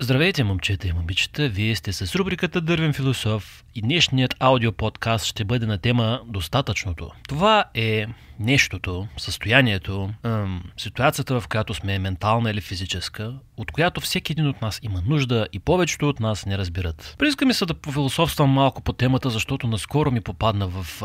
Здравейте, 0.00 0.44
момчета 0.44 0.88
и 0.88 0.92
момичета! 0.92 1.48
Вие 1.48 1.76
сте 1.76 1.92
с 1.92 2.14
рубриката 2.14 2.60
Дървен 2.60 2.92
философ 2.92 3.64
и 3.74 3.82
днешният 3.82 4.34
аудиоподкаст 4.38 5.26
ще 5.26 5.44
бъде 5.44 5.66
на 5.66 5.78
тема 5.78 6.20
Достатъчното. 6.26 7.10
Това 7.28 7.64
е 7.74 8.06
нещото, 8.40 9.08
състоянието, 9.16 10.10
ем, 10.24 10.62
ситуацията, 10.76 11.40
в 11.40 11.48
която 11.48 11.74
сме 11.74 11.98
ментална 11.98 12.50
или 12.50 12.60
физическа, 12.60 13.34
от 13.56 13.72
която 13.72 14.00
всеки 14.00 14.32
един 14.32 14.46
от 14.46 14.62
нас 14.62 14.80
има 14.82 15.02
нужда 15.06 15.46
и 15.52 15.58
повечето 15.58 16.08
от 16.08 16.20
нас 16.20 16.46
не 16.46 16.58
разбират. 16.58 17.14
Прииска 17.18 17.46
ми 17.46 17.54
се 17.54 17.66
да 17.66 17.74
пофилософствам 17.74 18.50
малко 18.50 18.82
по 18.82 18.92
темата, 18.92 19.30
защото 19.30 19.66
наскоро 19.66 20.10
ми 20.10 20.20
попадна 20.20 20.68
в 20.68 21.02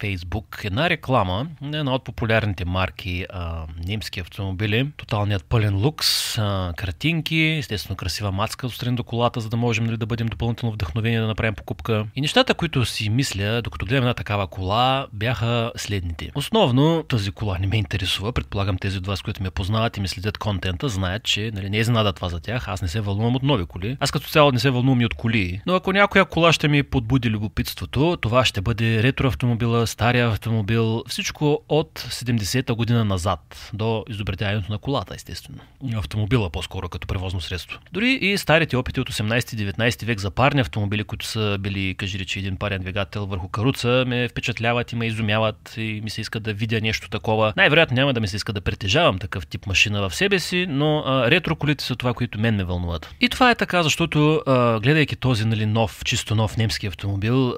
Фейсбук 0.00 0.60
една 0.64 0.90
реклама 0.90 1.46
на 1.60 1.78
една 1.78 1.94
от 1.94 2.04
популярните 2.04 2.64
марки 2.64 3.26
а, 3.30 3.66
немски 3.86 4.20
автомобили. 4.20 4.90
Тоталният 4.96 5.44
пълен 5.44 5.76
лукс, 5.76 6.38
а, 6.38 6.72
картинки, 6.76 7.56
естествено 7.58 7.96
красива 7.96 8.32
мацка 8.32 8.66
отстрани 8.66 8.96
до 8.96 9.04
колата, 9.04 9.40
за 9.40 9.48
да 9.48 9.56
можем 9.56 9.84
нали, 9.84 9.96
да 9.96 10.06
бъдем 10.06 10.26
допълнително 10.26 10.72
вдъхновени 10.72 11.16
да 11.16 11.26
направим 11.26 11.54
покупка. 11.54 12.06
И 12.16 12.20
нещата, 12.20 12.54
които 12.54 12.84
си 12.84 13.10
мисля, 13.10 13.62
докато 13.62 13.86
гледам 13.86 14.04
една 14.04 14.14
такава 14.14 14.46
кола, 14.46 15.06
бяха 15.12 15.72
следните. 15.76 16.30
Основно 16.54 17.02
тази 17.02 17.30
кола 17.30 17.58
не 17.58 17.66
ме 17.66 17.76
интересува. 17.76 18.32
Предполагам 18.32 18.78
тези 18.78 18.98
от 18.98 19.06
вас, 19.06 19.22
които 19.22 19.42
ме 19.42 19.50
познават 19.50 19.96
и 19.96 20.00
ми 20.00 20.08
следят 20.08 20.38
контента, 20.38 20.88
знаят, 20.88 21.22
че 21.22 21.50
нали, 21.54 21.70
не 21.70 21.76
е 21.76 21.80
изненада 21.80 22.12
това 22.12 22.28
за 22.28 22.40
тях. 22.40 22.68
Аз 22.68 22.82
не 22.82 22.88
се 22.88 23.00
вълнувам 23.00 23.36
от 23.36 23.42
нови 23.42 23.66
коли. 23.66 23.96
Аз 24.00 24.10
като 24.10 24.28
цяло 24.28 24.52
не 24.52 24.58
се 24.58 24.70
вълнувам 24.70 25.00
и 25.00 25.06
от 25.06 25.14
коли. 25.14 25.60
Но 25.66 25.74
ако 25.74 25.92
някоя 25.92 26.24
кола 26.24 26.52
ще 26.52 26.68
ми 26.68 26.82
подбуди 26.82 27.30
любопитството, 27.30 28.16
това 28.20 28.44
ще 28.44 28.60
бъде 28.60 29.02
ретро 29.02 29.26
автомобила, 29.28 29.86
стария 29.86 30.28
автомобил, 30.28 31.02
всичко 31.08 31.60
от 31.68 32.00
70-та 32.00 32.74
година 32.74 33.04
назад 33.04 33.70
до 33.72 34.04
изобретяването 34.08 34.72
на 34.72 34.78
колата, 34.78 35.14
естествено. 35.14 35.58
Автомобила 35.94 36.50
по-скоро 36.50 36.88
като 36.88 37.06
превозно 37.06 37.40
средство. 37.40 37.78
Дори 37.92 38.12
и 38.12 38.38
старите 38.38 38.76
опити 38.76 39.00
от 39.00 39.10
18-19 39.10 40.04
век 40.04 40.20
за 40.20 40.30
парни 40.30 40.60
автомобили, 40.60 41.04
които 41.04 41.26
са 41.26 41.56
били, 41.60 41.94
кажи 41.94 42.18
речи, 42.18 42.38
един 42.38 42.56
парен 42.56 42.80
двигател 42.80 43.26
върху 43.26 43.48
каруца, 43.48 44.04
ме 44.06 44.28
впечатляват 44.28 44.92
и 44.92 44.96
ме 44.96 45.06
изумяват 45.06 45.74
и 45.76 46.00
ми 46.04 46.10
се 46.10 46.20
иска 46.20 46.43
да 46.44 46.54
видя 46.54 46.80
нещо 46.80 47.10
такова. 47.10 47.52
Най-вероятно 47.56 47.94
няма 47.94 48.12
да 48.12 48.20
ми 48.20 48.28
се 48.28 48.36
иска 48.36 48.52
да 48.52 48.60
притежавам 48.60 49.18
такъв 49.18 49.46
тип 49.46 49.66
машина 49.66 50.08
в 50.08 50.14
себе 50.14 50.38
си, 50.38 50.66
но 50.68 51.04
ретро 51.06 51.56
колите 51.56 51.84
са 51.84 51.96
това, 51.96 52.14
които 52.14 52.40
мен 52.40 52.56
ме 52.56 52.64
вълнуват. 52.64 53.14
И 53.20 53.28
това 53.28 53.50
е 53.50 53.54
така, 53.54 53.82
защото 53.82 54.42
гледайки 54.82 55.16
този 55.16 55.44
нали, 55.44 55.66
нов, 55.66 56.02
чисто 56.04 56.34
нов 56.34 56.56
немски 56.56 56.86
автомобил, 56.86 57.54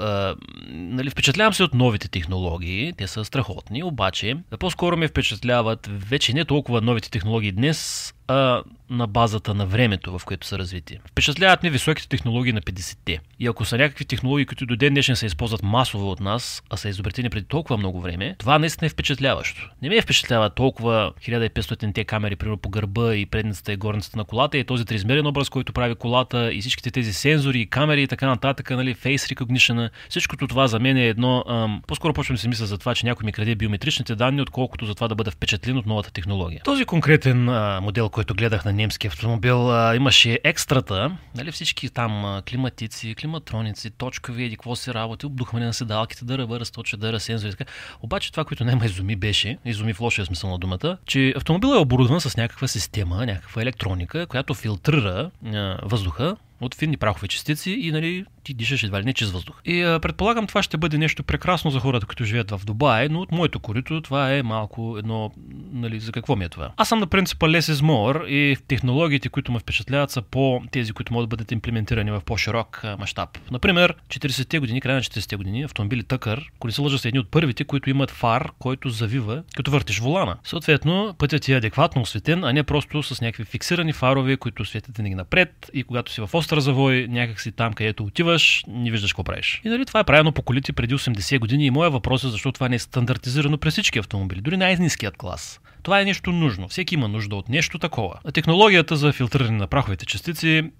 нали, 0.71 1.11
впечатлявам 1.11 1.55
се 1.55 1.63
от 1.63 1.75
новите 1.75 2.09
технологии. 2.09 2.93
Те 2.97 3.07
са 3.07 3.25
страхотни, 3.25 3.83
обаче 3.83 4.37
по-скоро 4.59 4.97
ме 4.97 5.09
впечатляват 5.09 5.91
вече 6.09 6.33
не 6.33 6.45
толкова 6.45 6.81
новите 6.81 7.11
технологии 7.11 7.53
днес, 7.53 8.13
а 8.29 8.63
на 8.91 9.07
базата 9.07 9.55
на 9.55 9.67
времето, 9.67 10.19
в 10.19 10.25
което 10.25 10.47
са 10.47 10.59
развити. 10.59 10.99
Впечатляват 11.07 11.63
ми 11.63 11.71
високите 11.71 12.09
технологии 12.09 12.53
на 12.53 12.61
50-те. 12.61 13.19
И 13.41 13.47
ако 13.47 13.65
са 13.65 13.79
някакви 13.79 14.05
технологии, 14.05 14.47
които 14.47 14.67
до 14.67 14.77
ден 14.77 14.95
днешен 14.95 15.17
се 15.17 15.27
използват 15.27 15.63
масово 15.63 16.11
от 16.11 16.21
нас, 16.21 16.63
а 16.71 16.77
са 16.77 16.89
изобретени 16.89 17.31
преди 17.31 17.47
толкова 17.47 17.77
много 17.77 18.01
време, 18.01 18.37
това 18.39 18.59
наистина 18.59 18.87
е 18.87 18.89
впечатляващо. 18.89 19.71
Не 19.83 19.89
ме 19.89 20.01
впечатлява 20.01 20.51
толкова 20.51 21.13
1500-те 21.29 22.05
камери, 22.05 22.37
примерно 22.37 22.57
по 22.57 22.69
гърба 22.69 23.15
и 23.15 23.27
предницата 23.27 23.73
и 23.73 23.77
горницата 23.77 24.19
на 24.19 24.25
колата 24.25 24.59
и 24.59 24.65
този 24.65 24.85
триизмерен 24.85 25.27
образ, 25.27 25.49
който 25.49 25.73
прави 25.73 25.95
колата 25.95 26.53
и 26.53 26.61
всичките 26.61 26.91
тези 26.91 27.13
сензори 27.13 27.61
и 27.61 27.67
камери 27.67 28.03
и 28.03 28.07
така 28.07 28.27
нататък, 28.27 28.71
нали, 28.71 28.95
face 28.95 29.35
recognition. 29.35 29.91
Всичкото 30.09 30.49
това 30.49 30.67
за 30.67 30.79
мен 30.79 30.97
е 30.97 31.07
едно. 31.07 31.45
Ам, 31.49 31.83
по-скоро 31.87 32.13
почвам 32.13 32.35
да 32.35 32.41
си 32.41 32.49
мисля 32.49 32.67
за 32.67 32.79
това, 32.79 32.95
че 32.95 33.07
някой 33.07 33.25
ми 33.25 33.33
краде 33.33 33.55
биометричните 33.55 34.15
данни, 34.15 34.43
отколкото 34.43 34.87
за 34.87 34.95
това 34.95 35.09
да 35.09 35.15
бъда 35.15 35.31
впечатлен 35.31 35.79
от 35.79 35.87
новата 35.87 36.13
технология. 36.13 36.61
Този 36.65 36.85
конкретен 36.85 37.49
а, 37.49 37.81
модел, 37.83 38.09
който 38.17 38.35
гледах 38.35 38.65
на 38.65 38.73
немски 38.73 39.07
автомобил, 39.07 39.71
а, 39.73 39.97
имаше 39.97 40.41
екстрата, 40.45 41.17
нали, 41.35 41.53
всички 41.53 41.89
там 41.89 42.25
а, 42.25 42.43
климатици, 42.43 43.15
климатроници, 43.15 43.91
точкови, 43.91 44.45
еди 44.45 44.57
какво 44.57 44.77
си 44.77 44.95
работи, 44.95 45.27
обдухване 45.27 45.67
на 45.67 45.73
седалките, 45.75 46.25
да 46.25 46.39
ръба, 46.39 46.61
разточа, 46.61 46.97
да 46.97 47.21
сензори. 47.21 47.51
Така. 47.51 47.73
Обаче 48.03 48.31
това, 48.31 48.45
което 48.45 48.65
ме 48.65 48.79
изуми 48.85 49.17
беше, 49.17 49.59
изуми 49.65 49.95
в 49.95 50.01
лошия 50.01 50.27
смисъл 50.27 50.51
на 50.51 50.59
думата, 50.59 50.99
че 51.07 51.35
автомобилът 51.37 51.77
е 51.77 51.81
оборудван 51.81 52.21
с 52.21 52.37
някаква 52.37 52.69
система, 52.69 53.27
някаква 53.27 53.63
електроника, 53.63 54.27
която 54.27 54.55
филтрира 54.55 55.31
а, 55.45 55.79
въздуха 55.83 56.37
от 56.61 56.75
финни 56.75 56.97
прахови 56.97 57.29
частици 57.29 57.71
и 57.71 57.93
нали, 57.93 58.25
ти 58.47 58.55
дишаш 58.55 58.83
едва 58.83 59.01
ли 59.01 59.05
не 59.05 59.13
чист 59.13 59.33
въздух. 59.33 59.57
И 59.65 59.83
а, 59.83 60.01
предполагам 60.01 60.47
това 60.47 60.63
ще 60.63 60.77
бъде 60.77 60.99
нещо 60.99 61.23
прекрасно 61.23 61.71
за 61.71 61.81
хората, 61.81 62.07
които 62.07 62.25
живеят 62.25 62.51
в 62.51 62.61
Дубай, 62.65 63.09
но 63.09 63.21
от 63.21 63.33
моето 63.33 63.61
корито 63.61 64.01
това 64.01 64.33
е 64.33 64.43
малко 64.43 64.97
едно, 64.99 65.33
нали, 65.73 66.01
за 66.01 66.13
какво 66.13 66.37
ми 66.37 66.45
е 66.45 66.49
това? 66.49 66.73
Аз 66.77 66.89
съм 66.89 66.99
на 66.99 67.07
принципа 67.07 67.47
less 67.47 67.73
is 67.73 67.83
more 67.85 68.27
и 68.27 68.57
технологиите, 68.69 69.29
които 69.29 69.53
ме 69.53 69.59
впечатляват 69.59 70.11
са 70.11 70.23
по 70.23 70.63
тези, 70.71 70.93
които 70.93 71.13
могат 71.13 71.29
да 71.29 71.37
бъдат 71.37 71.53
имплементирани 71.53 72.11
в 72.11 72.23
по-широк 72.27 72.83
мащаб. 72.99 73.39
Например, 73.51 73.95
40-те 74.09 74.59
години, 74.59 74.81
края 74.81 74.97
на 74.97 75.03
40-те 75.03 75.37
години, 75.37 75.63
автомобили 75.63 76.03
Тъкър, 76.03 76.51
коли 76.59 76.73
се 76.73 76.81
лъжа 76.81 76.99
са 76.99 77.09
едни 77.09 77.21
от 77.21 77.31
първите, 77.31 77.65
които 77.65 77.91
имат 77.91 78.11
фар, 78.11 78.51
който 78.59 78.91
завива, 78.91 79.43
като 79.57 79.71
въртиш 79.71 79.99
волана. 79.99 80.37
Съответно, 80.45 81.15
пътят 81.19 81.43
ти 81.43 81.53
е 81.53 81.57
адекватно 81.57 82.03
осветен, 82.03 82.45
а 82.45 82.53
не 82.53 82.63
просто 82.63 83.03
с 83.03 83.21
някакви 83.21 83.45
фиксирани 83.45 83.93
фарове, 83.93 84.37
които 84.37 84.65
светят 84.65 84.97
винаги 84.97 85.15
напред 85.15 85.71
и 85.75 85.85
когато 85.85 86.13
си 86.13 86.21
в 86.21 86.31
остър 86.33 86.61
завой, 86.61 87.07
някакси 87.11 87.53
там, 87.53 87.73
където 87.73 88.05
отиваш, 88.37 88.65
не 88.69 88.91
виждаш 88.91 89.13
какво 89.13 89.25
правиш. 89.25 89.61
И 89.65 89.69
нали, 89.69 89.87
това 89.87 90.01
е 90.01 90.05
правено 90.05 90.33
по 90.33 90.43
колите 90.43 90.73
преди 90.73 90.95
80 90.95 91.39
години 91.39 91.67
и 91.67 91.71
моя 91.71 91.91
въпрос 91.91 92.25
е 92.25 92.29
защо 92.29 92.53
това 92.53 92.69
не 92.69 92.77
е 92.77 92.79
стандартизирано 92.79 93.59
през 93.59 93.73
всички 93.73 93.99
автомобили, 93.99 94.41
дори 94.41 94.57
най-низкият 94.57 95.17
клас. 95.17 95.61
Това 95.83 96.01
е 96.01 96.05
нещо 96.05 96.33
нужно. 96.33 96.69
Всеки 96.69 96.95
има 96.95 97.09
нужда 97.09 97.37
от 97.37 97.49
нещо 97.49 97.79
такова. 97.79 98.15
А 98.25 98.33
технологията 98.33 98.97
за 98.97 99.13
филтриране 99.13 99.59
на 99.59 99.67
праховите 99.67 100.07
частици 100.07 100.71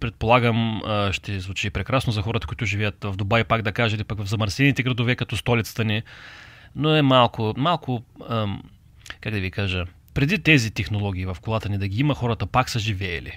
предполагам, 0.00 0.82
ще 1.12 1.40
звучи 1.40 1.70
прекрасно 1.70 2.12
за 2.12 2.22
хората, 2.22 2.46
които 2.46 2.66
живеят 2.66 3.04
в 3.04 3.16
Дубай, 3.16 3.44
пак 3.44 3.62
да 3.62 3.72
кажете, 3.72 4.04
пък 4.04 4.22
в 4.22 4.28
замърсените 4.28 4.82
градове, 4.82 5.16
като 5.16 5.36
столицата 5.36 5.84
ни, 5.84 6.02
но 6.76 6.96
е 6.96 7.02
малко, 7.02 7.54
малко, 7.56 8.02
как 9.20 9.32
да 9.32 9.40
ви 9.40 9.50
кажа, 9.50 9.84
преди 10.14 10.38
тези 10.38 10.70
технологии 10.70 11.26
в 11.26 11.36
колата 11.40 11.68
ни 11.68 11.78
да 11.78 11.88
ги 11.88 12.00
има, 12.00 12.14
хората 12.14 12.46
пак 12.46 12.70
са 12.70 12.78
живеели 12.78 13.32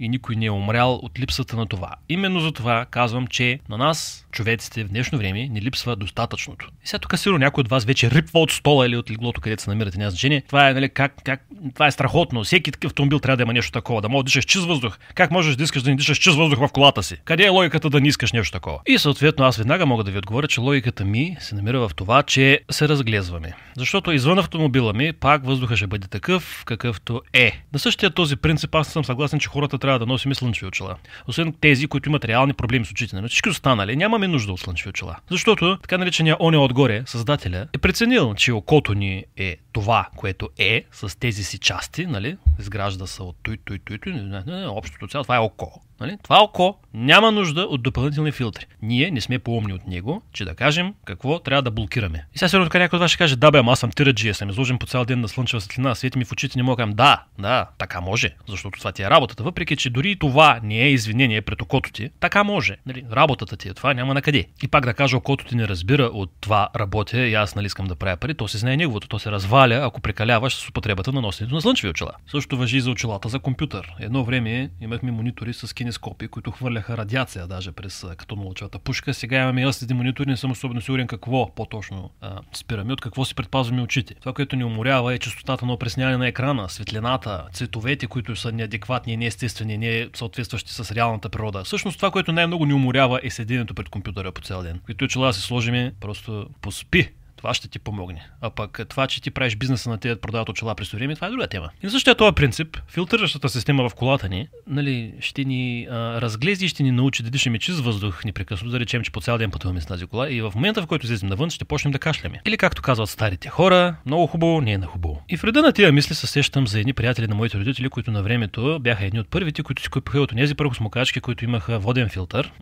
и 0.00 0.08
никой 0.08 0.36
не 0.36 0.46
е 0.46 0.50
умрял 0.50 0.94
от 0.94 1.18
липсата 1.18 1.56
на 1.56 1.66
това. 1.66 1.94
Именно 2.08 2.40
за 2.40 2.52
това 2.52 2.86
казвам, 2.90 3.26
че 3.26 3.58
на 3.68 3.78
нас, 3.78 4.26
човеците 4.32 4.84
в 4.84 4.88
днешно 4.88 5.18
време, 5.18 5.48
ни 5.48 5.62
липсва 5.62 5.96
достатъчното. 5.96 6.68
И 6.84 6.88
сега 6.88 6.98
тук 6.98 7.18
сигурно 7.18 7.38
някой 7.38 7.60
от 7.62 7.68
вас 7.68 7.84
вече 7.84 8.10
рипва 8.10 8.40
от 8.40 8.50
стола 8.50 8.86
или 8.86 8.96
от 8.96 9.10
леглото, 9.10 9.40
където 9.40 9.62
се 9.62 9.70
намирате, 9.70 9.98
няма 9.98 10.10
значение. 10.10 10.42
Това 10.46 10.68
е, 10.68 10.74
нали, 10.74 10.88
как, 10.88 11.14
как, 11.24 11.46
това 11.74 11.86
е 11.86 11.90
страхотно. 11.90 12.44
Всеки 12.44 12.72
такъв 12.72 12.90
автомобил 12.90 13.18
трябва 13.18 13.36
да 13.36 13.42
има 13.42 13.52
нещо 13.52 13.72
такова, 13.72 14.02
да 14.02 14.08
може 14.08 14.22
да 14.22 14.26
дишаш 14.26 14.44
чист 14.44 14.66
въздух. 14.66 14.98
Как 15.14 15.30
можеш 15.30 15.56
да 15.56 15.64
искаш 15.64 15.82
да 15.82 15.90
не 15.90 15.96
дишаш 15.96 16.18
чист 16.18 16.36
въздух 16.36 16.58
в 16.58 16.72
колата 16.72 17.02
си? 17.02 17.16
Къде 17.24 17.44
е 17.44 17.48
логиката 17.48 17.90
да 17.90 18.00
не 18.00 18.08
искаш 18.08 18.32
нещо 18.32 18.52
такова? 18.52 18.78
И 18.86 18.98
съответно 18.98 19.44
аз 19.44 19.56
веднага 19.56 19.86
мога 19.86 20.04
да 20.04 20.10
ви 20.10 20.18
отговоря, 20.18 20.48
че 20.48 20.60
логиката 20.60 21.04
ми 21.04 21.36
се 21.40 21.54
намира 21.54 21.88
в 21.88 21.90
това, 21.96 22.22
че 22.22 22.60
се 22.70 22.88
разглезваме. 22.88 23.52
Защото 23.76 24.12
извън 24.12 24.38
автомобила 24.38 24.92
ми 24.92 25.12
пак 25.12 25.46
въздуха 25.46 25.76
ще 25.76 25.86
бъде 25.86 26.08
такъв, 26.08 26.62
какъвто 26.66 27.22
е. 27.32 27.60
На 27.72 27.78
същия 27.78 28.10
този 28.10 28.36
принцип 28.36 28.74
аз 28.74 28.88
съм 28.88 29.04
съгласен, 29.04 29.40
че 29.40 29.48
хората 29.48 29.78
трябва 29.78 29.89
да 29.98 30.06
носим 30.06 30.34
слънчеви 30.34 30.66
очила. 30.66 30.96
Освен 31.26 31.54
тези, 31.60 31.86
които 31.86 32.08
имат 32.08 32.24
реални 32.24 32.52
проблеми 32.52 32.84
с 32.84 32.90
очите. 32.90 33.20
Но 33.20 33.28
всички 33.28 33.48
останали 33.48 33.96
нямаме 33.96 34.28
нужда 34.28 34.52
от 34.52 34.60
слънчеви 34.60 34.88
очила. 34.88 35.16
Защото 35.30 35.78
така 35.82 35.98
наречения 35.98 36.36
оне 36.40 36.56
отгоре, 36.56 37.02
създателя, 37.06 37.66
е 37.72 37.78
преценил, 37.78 38.34
че 38.34 38.52
окото 38.52 38.94
ни 38.94 39.24
е 39.36 39.56
това, 39.72 40.08
което 40.16 40.48
е, 40.58 40.84
с 40.92 41.18
тези 41.18 41.44
си 41.44 41.58
части, 41.58 42.06
нали? 42.06 42.36
Изгражда 42.60 43.06
се 43.06 43.22
от 43.22 43.36
той, 43.42 43.58
той, 43.64 43.78
той, 43.78 43.98
той, 43.98 44.12
не, 44.12 44.22
не, 44.22 44.42
не, 44.46 44.66
общото 44.66 45.08
цяло, 45.08 45.24
това 45.24 45.36
е 45.36 45.38
око. 45.38 45.82
Нали? 46.00 46.18
Това 46.22 46.42
око 46.42 46.76
няма 46.94 47.32
нужда 47.32 47.60
от 47.60 47.82
допълнителни 47.82 48.32
филтри. 48.32 48.66
Ние 48.82 49.10
не 49.10 49.20
сме 49.20 49.38
по-умни 49.38 49.72
от 49.72 49.86
него, 49.86 50.22
че 50.32 50.44
да 50.44 50.54
кажем 50.54 50.94
какво 51.04 51.38
трябва 51.38 51.62
да 51.62 51.70
блокираме. 51.70 52.24
И 52.34 52.38
сега 52.38 52.48
сигурно 52.48 52.70
някой 52.74 52.96
от 52.96 53.00
вас 53.00 53.10
ще 53.10 53.18
каже, 53.18 53.36
да 53.36 53.50
бе, 53.50 53.62
аз 53.66 53.80
съм 53.80 53.90
тираджия, 53.90 54.34
съм 54.34 54.50
изложен 54.50 54.78
по 54.78 54.86
цял 54.86 55.04
ден 55.04 55.20
на 55.20 55.28
слънчева 55.28 55.60
светлина, 55.60 55.94
свети 55.94 56.18
ми 56.18 56.24
в 56.24 56.32
очите, 56.32 56.58
не 56.58 56.62
мога 56.62 56.86
да 56.86 57.24
да, 57.38 57.66
така 57.78 58.00
може, 58.00 58.30
защото 58.48 58.78
това 58.78 58.92
ти 58.92 59.02
е 59.02 59.10
работата. 59.10 59.42
Въпреки, 59.42 59.76
че 59.76 59.90
дори 59.90 60.16
това 60.16 60.60
не 60.62 60.82
е 60.82 60.90
извинение 60.90 61.42
пред 61.42 61.62
окото 61.62 61.92
ти, 61.92 62.10
така 62.20 62.44
може. 62.44 62.76
Нали? 62.86 63.04
Работата 63.12 63.56
ти 63.56 63.68
е 63.68 63.74
това, 63.74 63.94
няма 63.94 64.14
на 64.14 64.22
къде. 64.22 64.46
И 64.62 64.68
пак 64.68 64.84
да 64.84 64.94
кажа, 64.94 65.16
окото 65.16 65.44
ти 65.44 65.56
не 65.56 65.68
разбира 65.68 66.04
от 66.04 66.30
това 66.40 66.68
работя 66.76 67.26
и 67.26 67.34
аз 67.34 67.54
нали 67.54 67.66
искам 67.66 67.86
да 67.86 67.94
правя 67.94 68.16
пари, 68.16 68.34
то 68.34 68.48
се 68.48 68.58
знае 68.58 68.76
неговото, 68.76 69.08
то 69.08 69.18
се 69.18 69.30
разваля, 69.30 69.80
ако 69.84 70.00
прекаляваш 70.00 70.54
с 70.54 70.68
употребата 70.68 71.12
на 71.12 71.20
носенето 71.20 71.54
на 71.54 71.60
слънчеви 71.60 71.90
очила. 71.90 72.12
Също 72.30 72.56
въжи 72.56 72.76
и 72.76 72.80
за 72.80 72.90
очилата 72.90 73.28
за 73.28 73.38
компютър. 73.38 73.94
Едно 74.00 74.24
време 74.24 74.70
имахме 74.80 75.10
монитори 75.10 75.54
с 75.54 75.74
кинескопи, 75.90 76.28
които 76.28 76.50
хвърляха 76.50 76.96
радиация 76.96 77.46
даже 77.46 77.72
през 77.72 78.06
като 78.16 78.36
мълчата 78.36 78.78
пушка. 78.78 79.14
Сега 79.14 79.42
имаме 79.42 79.66
LCD 79.66 79.92
монитори, 79.92 80.30
не 80.30 80.36
съм 80.36 80.50
особено 80.50 80.80
сигурен 80.80 81.06
какво 81.06 81.54
по-точно 81.54 82.10
а, 82.20 82.38
спираме, 82.52 82.92
от 82.92 83.00
какво 83.00 83.24
си 83.24 83.34
предпазваме 83.34 83.82
очите. 83.82 84.14
Това, 84.14 84.32
което 84.32 84.56
ни 84.56 84.64
уморява 84.64 85.14
е 85.14 85.18
частотата 85.18 85.66
на 85.66 85.72
опресняване 85.72 86.16
на 86.16 86.26
екрана, 86.26 86.68
светлината, 86.68 87.44
цветовете, 87.52 88.06
които 88.06 88.36
са 88.36 88.52
неадекватни, 88.52 89.16
неестествени, 89.16 89.78
не 89.78 90.08
съответстващи 90.14 90.72
с 90.72 90.92
реалната 90.94 91.28
природа. 91.28 91.64
Всъщност 91.64 91.96
това, 91.96 92.10
което 92.10 92.32
най-много 92.32 92.66
ни 92.66 92.74
уморява 92.74 93.20
е 93.22 93.30
седенето 93.30 93.74
пред 93.74 93.88
компютъра 93.88 94.32
по 94.32 94.40
цял 94.40 94.62
ден. 94.62 94.80
Които 94.86 95.04
очила 95.04 95.26
да 95.26 95.32
си 95.32 95.40
сложиме, 95.40 95.92
просто 96.00 96.46
поспи 96.60 97.08
Това 97.40 97.54
ще 97.54 97.68
ти 97.68 97.78
помогне. 97.78 98.28
А 98.40 98.50
пък 98.50 98.80
това, 98.88 99.06
че 99.06 99.22
ти 99.22 99.30
правиш 99.30 99.56
бизнеса 99.56 99.90
на 99.90 99.98
тези 99.98 100.20
продават 100.20 100.48
очила 100.48 100.74
през 100.74 100.90
време, 100.90 101.14
това 101.14 101.26
е 101.26 101.30
друга 101.30 101.46
тема. 101.46 101.70
И 101.82 101.86
на 101.86 101.90
същия 101.90 102.14
този 102.14 102.34
принцип, 102.34 102.78
филтриращата 102.88 103.48
система 103.48 103.88
в 103.88 103.94
колата 103.94 104.28
ни, 104.28 104.48
нали, 104.66 105.14
ще 105.20 105.44
ни 105.44 105.86
а, 105.90 106.20
разглези 106.20 106.64
и 106.64 106.68
ще 106.68 106.82
ни 106.82 106.92
научи 106.92 107.22
да 107.22 107.30
дишаме 107.30 107.58
чист 107.58 107.80
въздух 107.80 108.24
непрекъснато, 108.24 108.70
да 108.70 108.80
речем, 108.80 109.02
че 109.02 109.10
по 109.10 109.20
цял 109.20 109.38
ден 109.38 109.50
пътуваме 109.50 109.80
с 109.80 109.86
тази 109.86 110.06
кола 110.06 110.30
и 110.30 110.42
в 110.42 110.52
момента, 110.54 110.82
в 110.82 110.86
който 110.86 111.06
излезем 111.06 111.28
навън, 111.28 111.50
ще 111.50 111.64
почнем 111.64 111.92
да 111.92 111.98
кашляме. 111.98 112.40
Или 112.46 112.56
както 112.56 112.82
казват 112.82 113.08
старите 113.08 113.48
хора, 113.48 113.96
много 114.06 114.26
хубаво, 114.26 114.60
не 114.60 114.72
е 114.72 114.78
на 114.78 114.86
хубаво. 114.86 115.22
И 115.28 115.36
в 115.36 115.44
реда 115.44 115.62
на 115.62 115.72
тия 115.72 115.92
мисли 115.92 116.14
се 116.14 116.26
сещам 116.26 116.66
за 116.66 116.80
едни 116.80 116.92
приятели 116.92 117.26
на 117.26 117.34
моите 117.34 117.58
родители, 117.58 117.88
които 117.88 118.10
на 118.10 118.22
времето 118.22 118.78
бяха 118.80 119.04
едни 119.04 119.20
от 119.20 119.28
първите, 119.28 119.62
които 119.62 119.82
си 119.82 119.88
купиха 119.88 120.20
от 120.20 120.30
тези 120.36 120.54
прахосмокачки, 120.54 121.20
които 121.20 121.44
имаха 121.44 121.78
воден 121.78 122.08
филтър. 122.08 122.52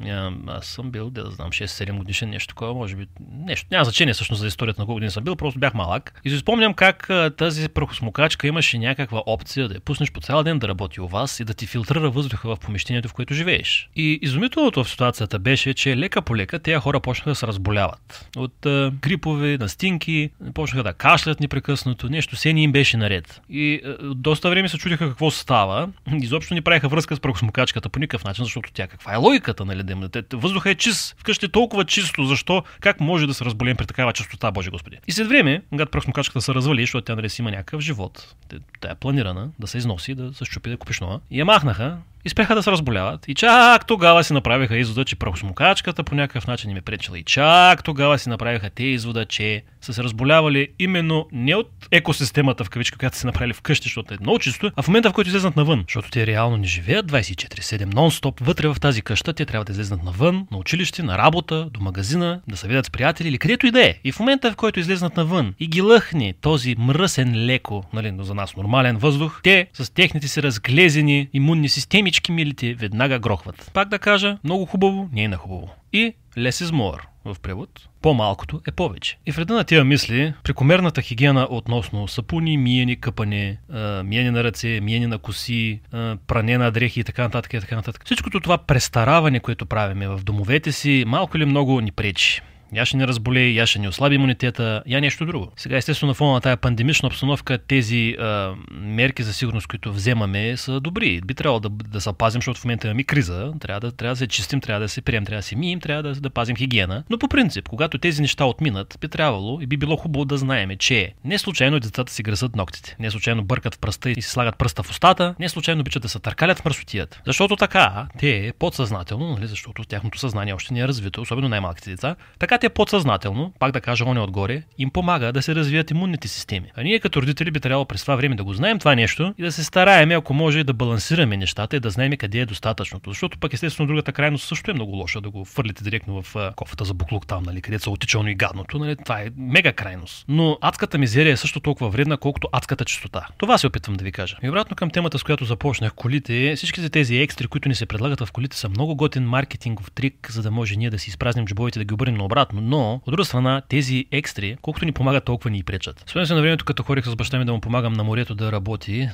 Аз 0.46 0.66
съм 0.66 0.90
бил, 0.90 1.10
да 1.10 1.30
знам, 1.30 1.50
6-7 1.50 1.96
годишен, 1.96 2.30
нещо 2.30 2.48
такова, 2.48 2.75
може 2.75 2.96
би. 2.96 3.06
Нещо. 3.30 3.66
Няма 3.70 3.84
значение 3.84 4.14
всъщност 4.14 4.40
за 4.40 4.46
историята 4.46 4.68
на 4.79 4.85
колко 4.85 4.94
години 4.94 5.11
съм 5.11 5.25
бил, 5.25 5.37
просто 5.37 5.61
бях 5.61 5.75
малък. 5.75 6.20
И 6.25 6.31
си 6.31 6.38
спомням 6.38 6.75
как 6.75 7.11
тази 7.37 7.69
прахосмокачка 7.69 8.47
имаше 8.47 8.79
някаква 8.79 9.23
опция 9.26 9.69
да 9.69 9.75
я 9.75 9.81
пуснеш 9.81 10.12
по 10.12 10.20
цял 10.20 10.43
ден 10.43 10.59
да 10.59 10.69
работи 10.69 11.00
у 11.00 11.06
вас 11.06 11.41
и 11.41 11.44
да 11.44 11.55
ти 11.55 11.67
филтрира 11.67 12.11
въздуха 12.11 12.56
в 12.56 12.61
помещението, 12.61 13.09
в 13.09 13.12
което 13.12 13.35
живееш. 13.35 13.91
И 13.97 14.19
изумителното 14.23 14.85
в 14.85 14.91
ситуацията 14.91 15.38
беше, 15.38 15.75
че 15.75 15.97
лека 15.97 16.23
по 16.23 16.37
лека 16.37 16.59
тези 16.59 16.76
хора 16.76 17.00
почнаха 17.00 17.31
да 17.31 17.35
се 17.35 17.47
разболяват. 17.47 18.29
От 18.37 18.67
а, 18.67 18.93
грипове, 19.00 19.59
настинки, 19.59 20.31
почнаха 20.55 20.82
да 20.82 20.93
кашлят 20.93 21.41
непрекъснато, 21.41 22.09
нещо 22.09 22.37
се 22.37 22.53
ни 22.53 22.62
им 22.62 22.73
беше 22.73 22.97
наред. 22.97 23.41
И 23.50 23.81
а, 23.85 24.14
доста 24.14 24.50
време 24.50 24.69
се 24.69 24.79
чудиха 24.79 25.09
какво 25.09 25.31
става. 25.31 25.88
Изобщо 26.23 26.55
не 26.55 26.62
правиха 26.62 26.88
връзка 26.88 27.17
с 27.17 27.21
прахосмокачката 27.21 27.88
по 27.88 27.99
никакъв 27.99 28.25
начин, 28.25 28.44
защото 28.44 28.73
тя 28.73 28.87
каква 28.87 29.12
е 29.12 29.17
логиката, 29.17 29.64
нали? 29.64 29.94
Въздуха 30.32 30.71
е 30.71 30.75
чист, 30.75 31.14
вкъщи 31.19 31.47
е 31.47 31.49
толкова 31.49 31.85
чисто, 31.85 32.25
защо, 32.25 32.62
как 32.81 33.00
може 33.00 33.26
да 33.26 33.35
се 33.35 33.44
разболеем 33.44 33.76
при 33.76 33.87
такава 33.87 34.12
частота, 34.12 34.50
Боже 34.58 34.70
Господи. 34.70 34.99
И 35.08 35.12
след 35.12 35.28
време, 35.28 35.62
когато 35.70 35.90
прахосмокачката 35.90 36.40
се 36.40 36.55
развали, 36.55 36.82
защото 36.82 37.05
тя 37.05 37.16
нали 37.16 37.31
си 37.31 37.43
има 37.43 37.50
някакъв 37.50 37.81
живот, 37.81 38.34
тя 38.81 38.90
е 38.90 38.94
планирана 38.94 39.50
да 39.58 39.66
се 39.66 39.78
износи, 39.78 40.14
да 40.14 40.34
се 40.34 40.44
щупи, 40.44 40.70
да 40.70 40.76
купиш 40.76 41.00
нова. 41.00 41.20
И 41.31 41.38
я 41.38 41.44
махнаха 41.44 41.99
и 42.25 42.29
спеха 42.29 42.55
да 42.55 42.62
се 42.62 42.70
разболяват. 42.70 43.29
И 43.29 43.35
чак 43.35 43.87
тогава 43.87 44.25
си 44.25 44.32
направиха 44.32 44.76
извода, 44.76 45.05
че 45.05 45.17
прахосмокачката 45.17 46.05
по 46.05 46.15
някакъв 46.15 46.47
начин 46.47 46.70
им 46.70 46.76
е 46.76 46.81
пречила. 46.81 47.19
И 47.19 47.23
чак 47.23 47.85
тогава 47.85 48.19
си 48.19 48.29
направиха 48.29 48.70
те 48.70 48.85
извода, 48.85 49.25
че 49.25 49.62
са 49.81 49.94
се 49.94 50.03
разболявали 50.03 50.69
именно 50.79 51.29
не 51.32 51.55
от 51.55 51.70
екосистемата 51.91 52.65
в 52.65 52.70
кавичка, 52.70 52.99
която 52.99 53.17
са 53.17 53.26
направили 53.26 53.53
вкъщи, 53.53 53.85
защото 53.85 54.15
е 54.15 54.19
много 54.20 54.38
чисто, 54.38 54.70
а 54.76 54.82
в 54.82 54.88
момента, 54.88 55.11
в 55.11 55.12
който 55.12 55.29
излезнат 55.29 55.56
навън. 55.56 55.85
Защото 55.88 56.11
те 56.11 56.26
реално 56.26 56.56
не 56.56 56.67
живеят 56.67 57.12
24-7 57.12 57.85
нон-стоп 57.85 58.41
вътре 58.41 58.69
в 58.69 58.76
тази 58.81 59.03
къща. 59.03 59.32
Те 59.32 59.44
трябва 59.44 59.64
да 59.64 59.73
излезнат 59.73 60.03
навън, 60.03 60.47
на 60.50 60.59
училище, 60.59 61.03
на 61.03 61.19
работа, 61.19 61.69
до 61.71 61.81
магазина, 61.81 62.41
да 62.49 62.56
се 62.56 62.69
видят 62.69 62.87
с 62.87 62.91
приятели 62.91 63.29
или 63.29 63.38
където 63.38 63.67
и 63.67 63.71
да 63.71 63.85
е. 63.85 63.94
И 64.05 64.12
в 64.12 64.21
момента, 64.21 64.53
в 64.53 64.56
който 64.56 64.81
излезнат 64.81 65.17
навън 65.17 65.55
и 65.61 65.67
ги 65.67 65.82
лъхне 65.82 66.35
този 66.41 66.76
мръсен 66.79 67.47
леко, 67.47 67.85
нали, 67.93 68.14
за 68.21 68.35
нас 68.35 68.56
нормален 68.56 68.97
въздух, 68.97 69.41
те 69.43 69.67
с 69.73 69.91
техните 69.94 70.29
си 70.29 70.43
разглезени 70.43 71.29
имунни 71.32 71.69
системи 71.69 72.07
всички 72.10 72.32
милите 72.32 72.75
веднага 72.75 73.19
грохват. 73.19 73.70
Пак 73.75 73.88
да 73.88 73.99
кажа, 73.99 74.38
много 74.44 74.66
хубаво 74.66 75.08
не 75.12 75.22
е 75.22 75.28
на 75.28 75.37
хубаво. 75.37 75.70
И 75.93 76.14
less 76.37 76.64
is 76.64 76.72
more 76.72 77.00
в 77.25 77.37
превод. 77.43 77.88
По-малкото 78.02 78.60
е 78.69 78.72
повече. 78.72 79.19
И 79.26 79.32
в 79.32 79.38
реда 79.38 79.55
на 79.55 79.64
тия 79.64 79.84
мисли, 79.84 80.34
прекомерната 80.44 81.02
хигиена 81.02 81.46
относно 81.50 82.08
сапуни, 82.08 82.56
миени, 82.56 83.00
къпане, 83.00 83.58
миени 84.05 84.31
на 84.31 84.44
ръце, 84.44 84.81
миени 84.82 85.06
на 85.06 85.19
коси, 85.19 85.81
пране 86.26 86.58
на 86.58 86.70
дрехи 86.70 87.00
и 87.00 87.05
така 87.05 87.22
нататък, 87.22 87.52
и 87.52 87.60
така 87.60 87.76
нататък. 87.76 88.02
Всичкото 88.05 88.40
това 88.40 88.58
престараване, 88.58 89.40
което 89.40 89.66
правиме 89.66 90.08
в 90.08 90.20
домовете 90.25 90.72
си, 90.72 91.04
малко 91.06 91.37
или 91.37 91.44
много 91.44 91.81
ни 91.81 91.93
пречи 91.93 92.43
я 92.75 92.87
ще 92.87 92.97
не 92.97 93.06
разболее, 93.06 93.50
я 93.50 93.67
ще 93.67 93.79
не 93.79 93.88
ослаби 93.88 94.15
имунитета, 94.15 94.82
я 94.87 95.00
нещо 95.00 95.26
друго. 95.26 95.53
Сега, 95.56 95.76
естествено, 95.76 96.11
на 96.11 96.15
фона 96.15 96.32
на 96.32 96.41
тази 96.41 96.56
пандемична 96.56 97.06
обстановка, 97.06 97.59
тези 97.59 98.17
а, 98.20 98.55
мерки 98.73 99.23
за 99.23 99.32
сигурност, 99.32 99.67
които 99.67 99.93
вземаме, 99.93 100.56
са 100.56 100.81
добри. 100.81 101.20
Би 101.20 101.35
трябвало 101.35 101.61
да, 101.61 101.69
да 101.69 102.00
се 102.00 102.11
пазим, 102.19 102.38
защото 102.38 102.61
в 102.61 102.65
момента 102.65 102.87
имаме 102.87 103.05
криза. 103.05 103.53
Трябва 103.61 103.81
да, 103.81 103.93
трябва 103.93 104.12
да 104.12 104.17
се 104.17 104.26
чистим, 104.26 104.61
трябва 104.61 104.81
да 104.81 104.88
се 104.88 105.03
прием, 105.03 105.25
трябва 105.25 105.38
да 105.38 105.43
се 105.43 105.56
мием, 105.56 105.81
трябва 105.81 106.03
да, 106.03 106.20
да 106.20 106.31
пазим 106.31 106.56
хигиена. 106.56 107.05
Но 107.11 107.19
по 107.19 107.29
принцип, 107.29 107.69
когато 107.69 107.99
тези 107.99 108.23
неща 108.23 108.44
отминат, 108.44 108.99
би 109.00 109.09
трябвало 109.09 109.61
и 109.61 109.67
би 109.67 109.76
било 109.76 109.97
хубаво 109.97 110.25
да 110.25 110.38
знаем, 110.38 110.71
че 110.79 111.12
не 111.25 111.38
случайно 111.38 111.81
децата 111.81 112.12
си 112.12 112.23
гръзат 112.23 112.56
ногтите, 112.56 112.97
не 112.99 113.11
случайно 113.11 113.44
бъркат 113.44 113.75
в 113.75 113.79
пръста 113.79 114.11
и 114.11 114.23
си 114.23 114.31
слагат 114.31 114.59
пръста 114.59 114.82
в 114.82 114.91
устата, 114.91 115.35
не 115.38 115.49
случайно 115.49 115.81
обичат 115.81 116.03
да 116.03 116.09
се 116.09 116.19
търкалят 116.19 116.59
в 116.59 116.64
мърсотията. 116.64 117.21
Защото 117.26 117.56
така, 117.56 118.06
те 118.19 118.53
подсъзнателно, 118.59 119.35
нали, 119.35 119.47
защото 119.47 119.85
тяхното 119.85 120.19
съзнание 120.19 120.55
още 120.55 120.75
не 120.75 120.81
е 120.81 120.88
развито, 120.88 121.21
особено 121.21 121.49
най-малките 121.49 121.91
деца, 121.91 122.17
така 122.38 122.57
те 122.58 122.69
подсъзнателно, 122.69 123.52
пак 123.58 123.72
да 123.72 123.81
кажа 123.81 124.05
оне 124.05 124.20
отгоре, 124.20 124.62
им 124.78 124.90
помага 124.90 125.32
да 125.32 125.43
се 125.43 125.55
развият 125.55 125.90
имунните 125.90 126.28
системи. 126.28 126.70
А 126.76 126.82
ние 126.82 127.00
като 127.00 127.22
родители 127.22 127.50
би 127.50 127.60
трябвало 127.60 127.84
през 127.84 128.02
това 128.02 128.16
време 128.16 128.37
да 128.37 128.44
го 128.44 128.55
знаем 128.55 128.78
това 128.78 128.94
нещо 128.94 129.34
и 129.38 129.43
да 129.43 129.52
се 129.52 129.64
стараем, 129.64 130.10
ако 130.10 130.34
може 130.34 130.64
да 130.64 130.72
балансираме 130.72 131.37
нещата 131.37 131.76
и 131.76 131.81
да 131.81 131.90
знаем 131.90 132.12
къде 132.19 132.38
е 132.38 132.46
достатъчното. 132.46 133.10
Защото 133.10 133.38
пък 133.38 133.52
естествено 133.52 133.87
другата 133.87 134.12
крайност 134.12 134.49
също 134.49 134.70
е 134.70 134.75
много 134.75 134.96
лоша 134.96 135.20
да 135.20 135.31
го 135.31 135.44
фърлите 135.44 135.84
директно 135.84 136.22
в 136.22 136.52
кофата 136.56 136.84
за 136.84 136.94
буклук 136.94 137.26
там, 137.26 137.43
нали, 137.43 137.60
където 137.60 137.84
са 137.84 137.90
отичално 137.90 138.28
и 138.28 138.34
гадното. 138.34 138.78
Нали, 138.78 138.96
това 138.96 139.20
е 139.20 139.28
мега 139.37 139.72
крайност. 139.72 140.25
Но 140.28 140.58
адската 140.61 140.99
мизерия 140.99 141.32
е 141.32 141.37
също 141.37 141.61
толкова 141.61 141.90
вредна, 141.90 142.16
колкото 142.16 142.49
адската 142.52 142.84
чистота. 142.84 143.26
Това 143.38 143.58
се 143.58 143.66
опитвам 143.66 143.96
да 143.96 144.04
ви 144.04 144.12
кажа. 144.12 144.37
И 144.43 144.49
обратно 144.49 144.76
към 144.76 144.90
темата, 144.90 145.19
с 145.19 145.22
която 145.22 145.44
започнах 145.44 145.94
колите, 145.94 146.56
всичките 146.56 146.88
тези 146.88 147.16
екстри, 147.16 147.46
които 147.46 147.69
ни 147.69 147.75
се 147.75 147.87
предлагат 147.87 148.20
в 148.20 148.32
колите, 148.32 148.56
са 148.56 148.69
много 148.69 148.96
готин 148.96 149.22
маркетингов 149.22 149.90
трик, 149.90 150.31
за 150.31 150.43
да 150.43 150.50
може 150.50 150.76
ние 150.76 150.90
да 150.90 150.99
си 150.99 151.11
изпразним 151.11 151.46
джобовете 151.46 151.78
да 151.78 151.84
ги 151.84 151.94
обърнем 151.94 152.20
обратно. 152.49 152.61
Но 152.61 152.95
от 153.06 153.11
друга 153.11 153.25
страна, 153.25 153.62
тези 153.69 154.06
екстри, 154.12 154.56
колкото 154.62 154.87
ни 154.87 154.93
помагат, 154.93 155.25
толкова 155.25 155.50
ни 155.50 155.59
и 155.59 155.62
пречат. 155.62 156.05
Спомням 156.06 156.27
се 156.27 156.35
на 156.35 156.41
времето, 156.41 156.65
като 156.65 156.83
ходих 156.83 157.05
с 157.05 157.17
баща 157.17 157.39
ми 157.39 157.45
да 157.45 157.53
му 157.53 157.61
помагам 157.61 157.93
на 157.93 158.05
морето 158.05 158.35
да 158.35 158.53
работи, 158.53 159.09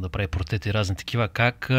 да 0.00 0.08
прави 0.08 0.26
портрети 0.26 0.68
и 0.68 0.74
разни 0.74 0.96
такива, 0.96 1.28
как 1.28 1.70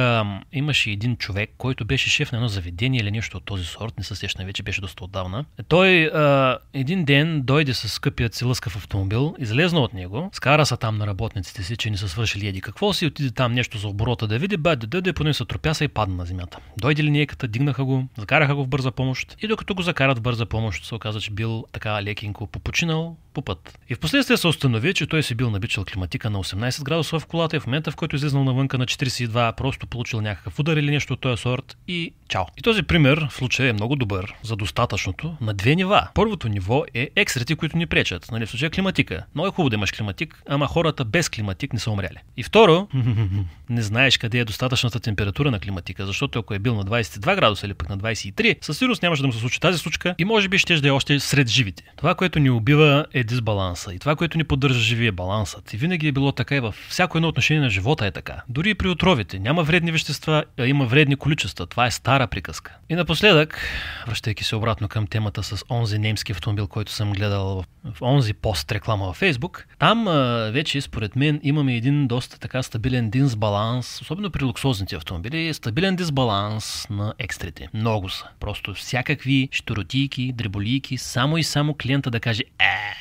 имаше 0.53 0.91
един 0.91 1.17
човек, 1.17 1.49
който 1.57 1.85
беше 1.85 2.09
шеф 2.09 2.31
на 2.31 2.37
едно 2.37 2.47
заведение 2.47 3.01
или 3.01 3.11
нещо 3.11 3.37
от 3.37 3.45
този 3.45 3.65
сорт, 3.65 3.93
не 3.97 4.03
се 4.03 4.15
сещам 4.15 4.45
вече, 4.45 4.63
беше 4.63 4.81
доста 4.81 5.03
отдавна. 5.03 5.45
Той 5.67 6.05
а, 6.05 6.57
един 6.73 7.05
ден 7.05 7.41
дойде 7.41 7.73
с 7.73 7.89
скъпият 7.89 8.33
си 8.33 8.45
лъскав 8.45 8.75
автомобил, 8.75 9.35
излезна 9.39 9.79
от 9.79 9.93
него, 9.93 10.29
скара 10.33 10.65
се 10.65 10.77
там 10.77 10.97
на 10.97 11.07
работниците 11.07 11.63
си, 11.63 11.77
че 11.77 11.89
не 11.89 11.97
са 11.97 12.09
свършили 12.09 12.47
еди 12.47 12.61
какво 12.61 12.93
си, 12.93 13.05
отиде 13.05 13.31
там 13.31 13.53
нещо 13.53 13.77
за 13.77 13.87
оборота 13.87 14.27
да 14.27 14.39
види, 14.39 14.57
бе, 14.57 14.75
да 14.75 14.87
дойде, 14.87 15.13
поне 15.13 15.33
се 15.33 15.45
тропяса 15.45 15.83
и 15.83 15.87
падна 15.87 16.15
на 16.15 16.25
земята. 16.25 16.57
Дойде 16.77 17.03
линейката, 17.03 17.47
дигнаха 17.47 17.85
го, 17.85 18.07
закараха 18.17 18.55
го 18.55 18.63
в 18.63 18.67
бърза 18.67 18.91
помощ 18.91 19.35
и 19.41 19.47
докато 19.47 19.75
го 19.75 19.81
закарат 19.81 20.17
в 20.17 20.21
бърза 20.21 20.45
помощ, 20.45 20.85
се 20.85 20.95
оказа, 20.97 21.21
че 21.21 21.31
бил 21.31 21.65
така 21.71 22.03
лекенко 22.03 22.47
попочинал 22.47 23.17
по 23.33 23.41
път. 23.41 23.79
И 23.89 23.95
в 23.95 23.99
последствие 23.99 24.37
се 24.37 24.47
установи, 24.47 24.93
че 24.93 25.07
той 25.07 25.23
си 25.23 25.35
бил 25.35 25.49
набичал 25.49 25.85
климатика 25.85 26.29
на 26.29 26.43
18 26.43 26.83
градуса 26.83 27.19
в 27.19 27.25
колата 27.25 27.57
и 27.57 27.59
в 27.59 27.67
момента, 27.67 27.91
в 27.91 27.95
който 27.95 28.15
е 28.15 28.17
излезнал 28.17 28.43
навънка 28.43 28.77
на 28.77 28.85
42, 28.85 29.55
просто 29.55 29.87
получил 29.87 30.21
някакъв 30.21 30.59
удар 30.59 30.77
или 30.77 30.91
нещо 30.91 31.13
от 31.13 31.21
този 31.21 31.41
сорт 31.41 31.77
и 31.87 32.13
чао. 32.27 32.43
И 32.57 32.61
този 32.61 32.83
пример 32.83 33.27
в 33.29 33.33
случая 33.33 33.69
е 33.69 33.73
много 33.73 33.95
добър 33.95 34.35
за 34.43 34.55
достатъчното 34.55 35.37
на 35.41 35.53
две 35.53 35.75
нива. 35.75 36.07
Първото 36.13 36.49
ниво 36.49 36.83
е 36.93 37.09
екстрите, 37.15 37.55
които 37.55 37.77
ни 37.77 37.85
пречат. 37.85 38.31
Нали, 38.31 38.45
в 38.45 38.49
случая 38.49 38.71
климатика. 38.71 39.25
Много 39.35 39.47
е 39.47 39.51
хубаво 39.51 39.69
да 39.69 39.75
имаш 39.75 39.91
климатик, 39.91 40.43
ама 40.49 40.67
хората 40.67 41.05
без 41.05 41.29
климатик 41.29 41.73
не 41.73 41.79
са 41.79 41.91
умряли. 41.91 42.17
И 42.37 42.43
второ, 42.43 42.87
не 43.69 43.81
знаеш 43.81 44.17
къде 44.17 44.39
е 44.39 44.45
достатъчната 44.45 44.99
температура 44.99 45.51
на 45.51 45.59
климатика, 45.59 46.05
защото 46.05 46.39
ако 46.39 46.53
е 46.53 46.59
бил 46.59 46.75
на 46.75 46.85
22 46.85 47.35
градуса 47.35 47.65
или 47.65 47.73
пък 47.73 47.89
на 47.89 47.97
23, 47.97 48.57
със 48.65 48.77
сигурност 48.77 49.01
нямаше 49.01 49.21
да 49.21 49.27
му 49.27 49.33
се 49.33 49.39
случи 49.39 49.59
тази 49.59 49.77
случка 49.77 50.15
и 50.17 50.25
може 50.25 50.49
би 50.49 50.57
ще 50.57 50.77
да 50.81 50.86
е 50.87 50.91
още 50.91 51.19
сред 51.19 51.47
живите. 51.47 51.83
Това, 51.97 52.15
което 52.15 52.39
ни 52.39 52.49
убива 52.49 53.05
е 53.13 53.23
дисбаланса 53.23 53.93
и 53.93 53.99
това, 53.99 54.15
което 54.15 54.37
ни 54.37 54.43
поддържа 54.43 54.79
живи 54.79 55.07
е 55.07 55.11
балансът. 55.11 55.73
И 55.73 55.77
винаги 55.77 56.07
е 56.07 56.11
било 56.11 56.31
така 56.31 56.55
и 56.55 56.59
във 56.59 56.87
всяко 56.89 57.17
едно 57.17 57.27
отношение 57.27 57.61
на 57.61 57.69
живота 57.69 58.05
е 58.05 58.11
така. 58.11 58.41
Дори 58.49 58.69
и 58.69 58.75
при 58.75 58.89
отровите. 58.89 59.39
Няма 59.39 59.63
вредни 59.63 59.91
вещества, 59.91 60.43
а 60.59 60.65
има 60.65 60.85
вредни 60.85 61.15
количества. 61.15 61.65
Това 61.65 61.85
е 61.85 61.91
стара 61.91 62.27
приказка. 62.27 62.75
И 62.89 62.95
напоследък, 62.95 63.61
връщайки 64.07 64.43
се 64.43 64.55
обратно 64.55 64.87
към 64.87 65.07
темата 65.07 65.43
с 65.43 65.63
онзи 65.69 65.99
немски 65.99 66.31
автомобил, 66.31 66.67
който 66.67 66.91
съм 66.91 67.13
гледал 67.13 67.63
в, 67.83 68.01
онзи 68.01 68.33
пост 68.33 68.71
реклама 68.71 69.05
във 69.05 69.15
Фейсбук, 69.15 69.67
там 69.79 70.07
а, 70.07 70.49
вече 70.53 70.81
според 70.81 71.15
мен 71.15 71.39
имаме 71.43 71.75
един 71.75 72.07
доста 72.07 72.39
така 72.39 72.63
стабилен 72.63 73.09
дисбаланс, 73.09 74.01
особено 74.01 74.29
при 74.31 74.43
луксозните 74.43 74.95
автомобили, 74.95 75.53
стабилен 75.53 75.95
дисбаланс 75.95 76.87
на 76.89 77.13
екстрите. 77.19 77.67
Много 77.73 78.09
са. 78.09 78.25
Просто 78.39 78.73
всякакви 78.73 79.49
щуротийки, 79.51 80.31
дреболийки, 80.33 80.76
само 80.97 81.37
и 81.37 81.43
само 81.43 81.73
клиента 81.73 82.11
да 82.11 82.19
каже 82.19 82.43
е, 82.59 82.95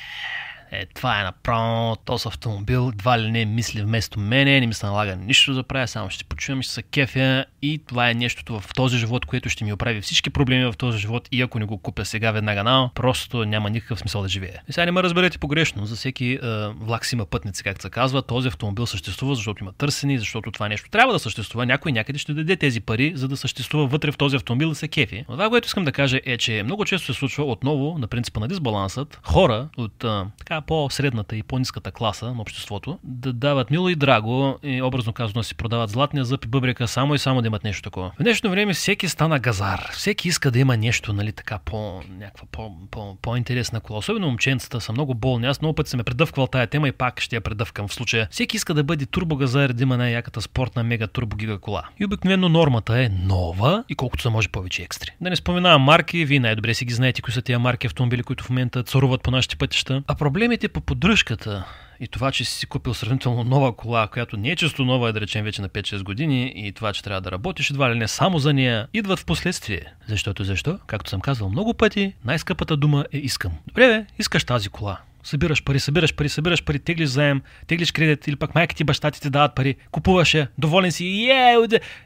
е, 0.71 0.85
това 0.85 1.21
е 1.21 1.23
направо, 1.23 1.95
този 1.95 2.27
автомобил, 2.27 2.91
два 2.95 3.19
ли 3.19 3.31
не 3.31 3.45
мисли 3.45 3.81
вместо 3.81 4.19
мене, 4.19 4.59
не 4.59 4.67
ми 4.67 4.73
се 4.73 4.85
налага 4.85 5.15
нищо 5.15 5.53
да 5.53 5.63
правя, 5.63 5.87
само 5.87 6.09
ще 6.09 6.23
почувам, 6.23 6.61
ще 6.61 6.73
се 6.73 6.83
кефя. 6.83 7.45
И 7.61 7.81
това 7.87 8.09
е 8.09 8.13
нещото 8.13 8.59
в 8.59 8.73
този 8.75 8.97
живот, 8.97 9.25
което 9.25 9.49
ще 9.49 9.63
ми 9.63 9.73
оправи 9.73 10.01
всички 10.01 10.29
проблеми 10.29 10.65
в 10.65 10.73
този 10.77 10.97
живот. 10.97 11.27
И 11.31 11.41
ако 11.41 11.59
не 11.59 11.65
го 11.65 11.77
купя 11.77 12.05
сега 12.05 12.31
веднага 12.31 12.63
на, 12.63 12.89
просто 12.95 13.45
няма 13.45 13.69
никакъв 13.69 13.99
смисъл 13.99 14.21
да 14.21 14.27
живее. 14.27 14.55
И 14.69 14.73
сега 14.73 14.85
не 14.85 14.91
ме 14.91 15.03
разберете 15.03 15.37
погрешно, 15.37 15.85
за 15.85 15.95
всеки 15.95 16.39
е, 16.43 16.67
влак 16.67 17.05
си 17.05 17.15
има 17.15 17.25
пътници, 17.25 17.63
както 17.63 17.81
се 17.81 17.89
казва, 17.89 18.21
този 18.21 18.47
автомобил 18.47 18.85
съществува, 18.85 19.35
защото 19.35 19.63
има 19.63 19.73
търсени, 19.73 20.19
защото 20.19 20.51
това 20.51 20.69
нещо 20.69 20.89
трябва 20.89 21.13
да 21.13 21.19
съществува, 21.19 21.65
някой 21.65 21.91
някъде 21.91 22.19
ще 22.19 22.33
даде 22.33 22.55
тези 22.55 22.81
пари, 22.81 23.11
за 23.15 23.27
да 23.27 23.37
съществува 23.37 23.87
вътре 23.87 24.11
в 24.11 24.17
този 24.17 24.35
автомобил 24.35 24.69
да 24.69 24.75
се 24.75 24.87
кефи. 24.87 25.25
Но 25.29 25.35
това, 25.35 25.49
което 25.49 25.65
искам 25.65 25.85
да 25.85 25.91
кажа 25.91 26.19
е, 26.25 26.37
че 26.37 26.63
много 26.63 26.85
често 26.85 27.13
се 27.13 27.19
случва 27.19 27.43
отново 27.43 27.97
на 27.97 28.07
принципа 28.07 28.39
на 28.39 28.47
дисбалансът, 28.47 29.19
хора 29.23 29.69
от 29.77 30.03
а, 30.03 30.25
така 30.39 30.56
по-средната 30.61 31.35
и 31.35 31.43
по-низката 31.43 31.91
класа 31.91 32.33
на 32.33 32.41
обществото 32.41 32.99
да 33.03 33.33
дават 33.33 33.71
мило 33.71 33.89
и 33.89 33.95
драго 33.95 34.59
и 34.63 34.81
образно 34.81 35.13
казано 35.13 35.43
си 35.43 35.55
продават 35.55 35.89
златния 35.89 36.25
зъб 36.25 36.45
и 36.45 36.47
бъбрека 36.47 36.87
само 36.87 37.15
и 37.15 37.19
само 37.19 37.41
да 37.41 37.47
имат 37.47 37.63
нещо 37.63 37.81
такова. 37.81 38.11
В 38.19 38.23
днешно 38.23 38.49
време 38.49 38.73
всеки 38.73 39.09
стана 39.09 39.39
газар. 39.39 39.89
Всеки 39.91 40.27
иска 40.27 40.51
да 40.51 40.59
има 40.59 40.77
нещо, 40.77 41.13
нали, 41.13 41.31
така 41.31 41.59
по 41.65 42.01
някаква 42.09 42.47
по, 42.51 42.71
по, 42.91 43.17
по-интересна 43.21 43.79
кола. 43.79 43.99
Особено 43.99 44.27
момченцата 44.27 44.81
са 44.81 44.91
много 44.91 45.13
болни. 45.13 45.47
Аз 45.47 45.61
много 45.61 45.75
пъти 45.75 45.89
съм 45.89 45.99
предъвквал 45.99 46.47
тая 46.47 46.67
тема 46.67 46.87
и 46.87 46.91
пак 46.91 47.21
ще 47.21 47.35
я 47.35 47.41
предъвкам 47.41 47.87
в 47.87 47.93
случая. 47.93 48.27
Всеки 48.31 48.57
иска 48.57 48.73
да 48.73 48.83
бъде 48.83 49.05
турбогазар, 49.05 49.73
да 49.73 49.83
има 49.83 49.97
най-яката 49.97 50.41
спортна 50.41 50.83
мега 50.83 51.07
турбогига 51.07 51.59
кола. 51.59 51.83
И 51.99 52.05
обикновено 52.05 52.49
нормата 52.49 52.99
е 52.99 53.09
нова 53.09 53.83
и 53.89 53.95
колкото 53.95 54.21
се 54.21 54.29
може 54.29 54.49
повече 54.49 54.83
екстри. 54.83 55.11
Да 55.21 55.29
не 55.29 55.35
споменавам 55.35 55.81
марки, 55.81 56.25
вие 56.25 56.39
най-добре 56.39 56.73
си 56.73 56.85
ги 56.85 56.93
знаете 56.93 57.21
кои 57.21 57.33
са 57.33 57.41
тия 57.41 57.59
марки 57.59 57.87
автомобили, 57.87 58.23
които 58.23 58.43
в 58.43 58.49
момента 58.49 58.83
царуват 58.83 59.21
по 59.21 59.31
нашите 59.31 59.55
пътища. 59.55 60.03
А 60.07 60.15
проблемите 60.47 60.67
по 60.67 60.81
поддръжката 60.81 61.65
и 61.99 62.07
това, 62.07 62.31
че 62.31 62.45
си 62.45 62.65
купил 62.65 62.93
сравнително 62.93 63.43
нова 63.43 63.75
кола, 63.75 64.07
която 64.07 64.37
не 64.37 64.49
е 64.49 64.55
често 64.55 64.85
нова, 64.85 65.09
е 65.09 65.11
да 65.11 65.21
речем 65.21 65.43
вече 65.43 65.61
на 65.61 65.69
5-6 65.69 66.03
години, 66.03 66.53
и 66.55 66.71
това, 66.71 66.93
че 66.93 67.03
трябва 67.03 67.21
да 67.21 67.31
работиш 67.31 67.69
едва 67.69 67.91
ли 67.91 67.97
не 67.99 68.07
само 68.07 68.39
за 68.39 68.53
нея, 68.53 68.87
идват 68.93 69.19
в 69.19 69.25
последствие. 69.25 69.81
Защото 70.07 70.43
защо? 70.43 70.79
Както 70.87 71.09
съм 71.09 71.21
казвал 71.21 71.49
много 71.49 71.73
пъти, 71.73 72.13
най-скъпата 72.25 72.77
дума 72.77 73.05
е 73.13 73.17
искам. 73.17 73.51
Добре, 73.67 73.87
бе, 73.87 74.05
искаш 74.19 74.43
тази 74.43 74.69
кола 74.69 74.99
събираш 75.23 75.63
пари, 75.63 75.79
събираш 75.79 76.13
пари, 76.13 76.29
събираш 76.29 76.63
пари, 76.63 76.79
теглиш 76.79 77.09
заем, 77.09 77.41
теглиш 77.67 77.91
кредит 77.91 78.27
или 78.27 78.35
пък 78.35 78.55
майка 78.55 78.75
ти, 78.75 78.83
баща 78.83 79.11
ти 79.11 79.21
ти 79.21 79.29
дават 79.29 79.55
пари, 79.55 79.75
купуваш 79.91 80.33
я, 80.33 80.47
доволен 80.57 80.91
си, 80.91 81.05
е, 81.05 81.55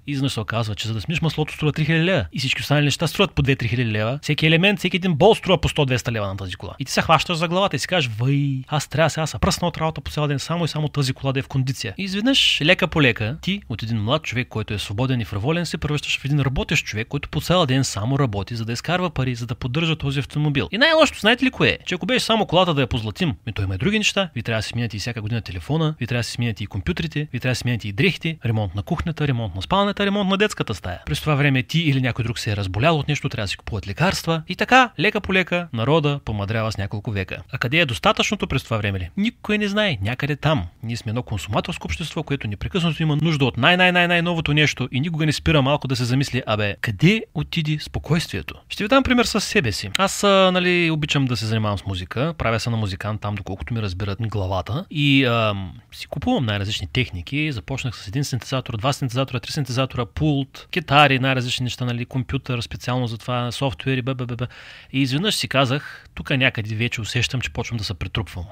и 0.07 0.11
изведнъж 0.11 0.33
се 0.33 0.39
оказва, 0.39 0.75
че 0.75 0.87
за 0.87 0.93
да 0.93 1.01
смиш 1.01 1.21
маслото 1.21 1.53
струва 1.53 1.73
3000 1.73 2.03
лева 2.03 2.25
и 2.33 2.39
всички 2.39 2.61
останали 2.61 2.85
неща 2.85 3.07
струват 3.07 3.31
по 3.31 3.43
2-3000 3.43 3.85
лева. 3.85 4.19
Всеки 4.21 4.47
елемент, 4.47 4.79
всеки 4.79 4.97
един 4.97 5.13
бол 5.13 5.35
струва 5.35 5.61
по 5.61 5.69
100-200 5.69 6.11
лева 6.11 6.27
на 6.27 6.37
тази 6.37 6.55
кола. 6.55 6.75
И 6.79 6.85
ти 6.85 6.91
се 6.91 7.01
хващаш 7.01 7.37
за 7.37 7.47
главата 7.47 7.75
и 7.75 7.79
си 7.79 7.87
кажеш, 7.87 8.11
вай, 8.19 8.63
аз 8.67 8.87
трябва 8.87 9.09
сега 9.09 9.27
са 9.27 9.39
пръсна 9.39 9.67
от 9.67 9.77
работа 9.77 10.01
по 10.01 10.11
цял 10.11 10.27
ден, 10.27 10.39
само 10.39 10.65
и 10.65 10.67
само 10.67 10.87
тази 10.87 11.13
кола 11.13 11.33
да 11.33 11.39
е 11.39 11.43
в 11.43 11.47
кондиция. 11.47 11.93
И 11.97 12.03
изведнъж, 12.03 12.61
лека 12.61 12.87
по 12.87 13.01
лека, 13.01 13.37
ти 13.41 13.61
от 13.69 13.83
един 13.83 14.01
млад 14.01 14.23
човек, 14.23 14.47
който 14.47 14.73
е 14.73 14.79
свободен 14.79 15.21
и 15.21 15.25
фриволен, 15.25 15.65
се 15.65 15.77
превръщаш 15.77 16.19
в 16.19 16.25
един 16.25 16.39
работещ 16.39 16.85
човек, 16.85 17.07
който 17.07 17.29
по 17.29 17.41
цял 17.41 17.65
ден 17.65 17.83
само 17.83 18.19
работи, 18.19 18.55
за 18.55 18.65
да 18.65 18.73
изкарва 18.73 19.09
пари, 19.09 19.35
за 19.35 19.45
да 19.45 19.55
поддържа 19.55 19.95
този 19.95 20.19
автомобил. 20.19 20.67
И 20.71 20.77
най-лошото, 20.77 21.19
знаете 21.19 21.45
ли 21.45 21.51
кое 21.51 21.69
е? 21.69 21.77
Че 21.85 21.95
ако 21.95 22.05
беше 22.05 22.25
само 22.25 22.45
колата 22.45 22.73
да 22.73 22.81
я 22.81 22.87
позлатим, 23.11 23.35
ми 23.47 23.53
той 23.53 23.65
има 23.65 23.75
и 23.75 23.77
други 23.77 23.97
неща. 23.97 24.29
Ви 24.35 24.43
трябва 24.43 24.59
да 24.59 24.63
си 24.63 24.69
сменяте 24.69 24.97
и 24.97 24.99
всяка 24.99 25.21
година 25.21 25.41
телефона, 25.41 25.95
ви 25.99 26.07
трябва 26.07 26.19
да 26.19 26.23
си 26.23 26.31
сменяте 26.31 26.63
и 26.63 26.67
компютрите, 26.67 27.27
ви 27.33 27.39
трябва 27.39 27.51
да 27.51 27.55
си 27.55 27.59
сменяте 27.59 27.87
и 27.87 27.91
дрехите, 27.91 28.37
ремонт 28.45 28.75
на 28.75 28.83
кухнята, 28.83 29.27
ремонт 29.27 29.55
на 29.55 29.61
спалнята, 29.61 30.05
ремонт 30.05 30.29
на 30.29 30.37
детската 30.37 30.75
стая. 30.75 30.99
През 31.05 31.21
това 31.21 31.35
време 31.35 31.63
ти 31.63 31.79
или 31.79 32.01
някой 32.01 32.23
друг 32.23 32.39
се 32.39 32.51
е 32.51 32.55
разболял 32.55 32.99
от 32.99 33.07
нещо, 33.07 33.29
трябва 33.29 33.43
да 33.43 33.47
си 33.47 33.57
купуват 33.57 33.87
лекарства 33.87 34.43
и 34.47 34.55
така, 34.55 34.89
лека 34.99 35.21
по 35.21 35.33
лека, 35.33 35.67
народа 35.73 36.19
помадрява 36.25 36.71
с 36.71 36.77
няколко 36.77 37.11
века. 37.11 37.37
А 37.51 37.57
къде 37.57 37.77
е 37.77 37.85
достатъчното 37.85 38.47
през 38.47 38.63
това 38.63 38.77
време? 38.77 39.09
Никой 39.17 39.57
не 39.57 39.67
знае, 39.67 39.97
някъде 40.01 40.35
там. 40.35 40.65
Ние 40.83 40.97
сме 40.97 41.09
едно 41.09 41.23
консуматорско 41.23 41.87
общество, 41.87 42.23
което 42.23 42.47
непрекъснато 42.47 43.03
има 43.03 43.17
нужда 43.21 43.45
от 43.45 43.57
най-най-най-най-новото 43.57 44.53
нещо 44.53 44.89
и 44.91 44.99
никога 44.99 45.25
не 45.25 45.31
спира 45.31 45.61
малко 45.61 45.87
да 45.87 45.95
се 45.95 46.05
замисли, 46.05 46.43
абе, 46.45 46.75
къде 46.81 47.23
отиди 47.33 47.79
спокойствието? 47.79 48.55
Ще 48.69 48.83
ви 48.83 48.87
дам 48.87 49.03
пример 49.03 49.25
с 49.25 49.41
себе 49.41 49.71
си. 49.71 49.89
Аз, 49.97 50.23
нали, 50.23 50.91
обичам 50.91 51.25
да 51.25 51.37
се 51.37 51.45
занимавам 51.45 51.77
с 51.77 51.85
музика, 51.85 52.33
правя 52.37 52.59
се 52.59 52.69
на 52.69 52.77
музикант 52.91 53.21
там, 53.21 53.35
доколкото 53.35 53.73
ми 53.73 53.81
разбират 53.81 54.19
главата. 54.21 54.85
И 54.89 55.25
а, 55.25 55.55
си 55.91 56.07
купувам 56.07 56.45
най-различни 56.45 56.87
техники. 56.87 57.51
Започнах 57.51 57.95
с 57.95 58.07
един 58.07 58.23
синтезатор, 58.23 58.77
два 58.77 58.93
синтезатора, 58.93 59.39
три 59.39 59.51
синтезатора, 59.51 60.05
пулт, 60.05 60.67
китари, 60.71 61.19
най-различни 61.19 61.63
неща, 61.63 61.85
нали, 61.85 62.05
компютър, 62.05 62.61
специално 62.61 63.07
за 63.07 63.17
това, 63.17 63.51
софтуери, 63.51 64.01
ббб. 64.01 64.47
И 64.93 65.01
изведнъж 65.01 65.35
си 65.35 65.47
казах, 65.47 66.05
тук 66.15 66.29
някъде 66.29 66.75
вече 66.75 67.01
усещам, 67.01 67.41
че 67.41 67.49
почвам 67.49 67.77
да 67.77 67.83
се 67.83 67.93
претрупвам. 67.93 68.45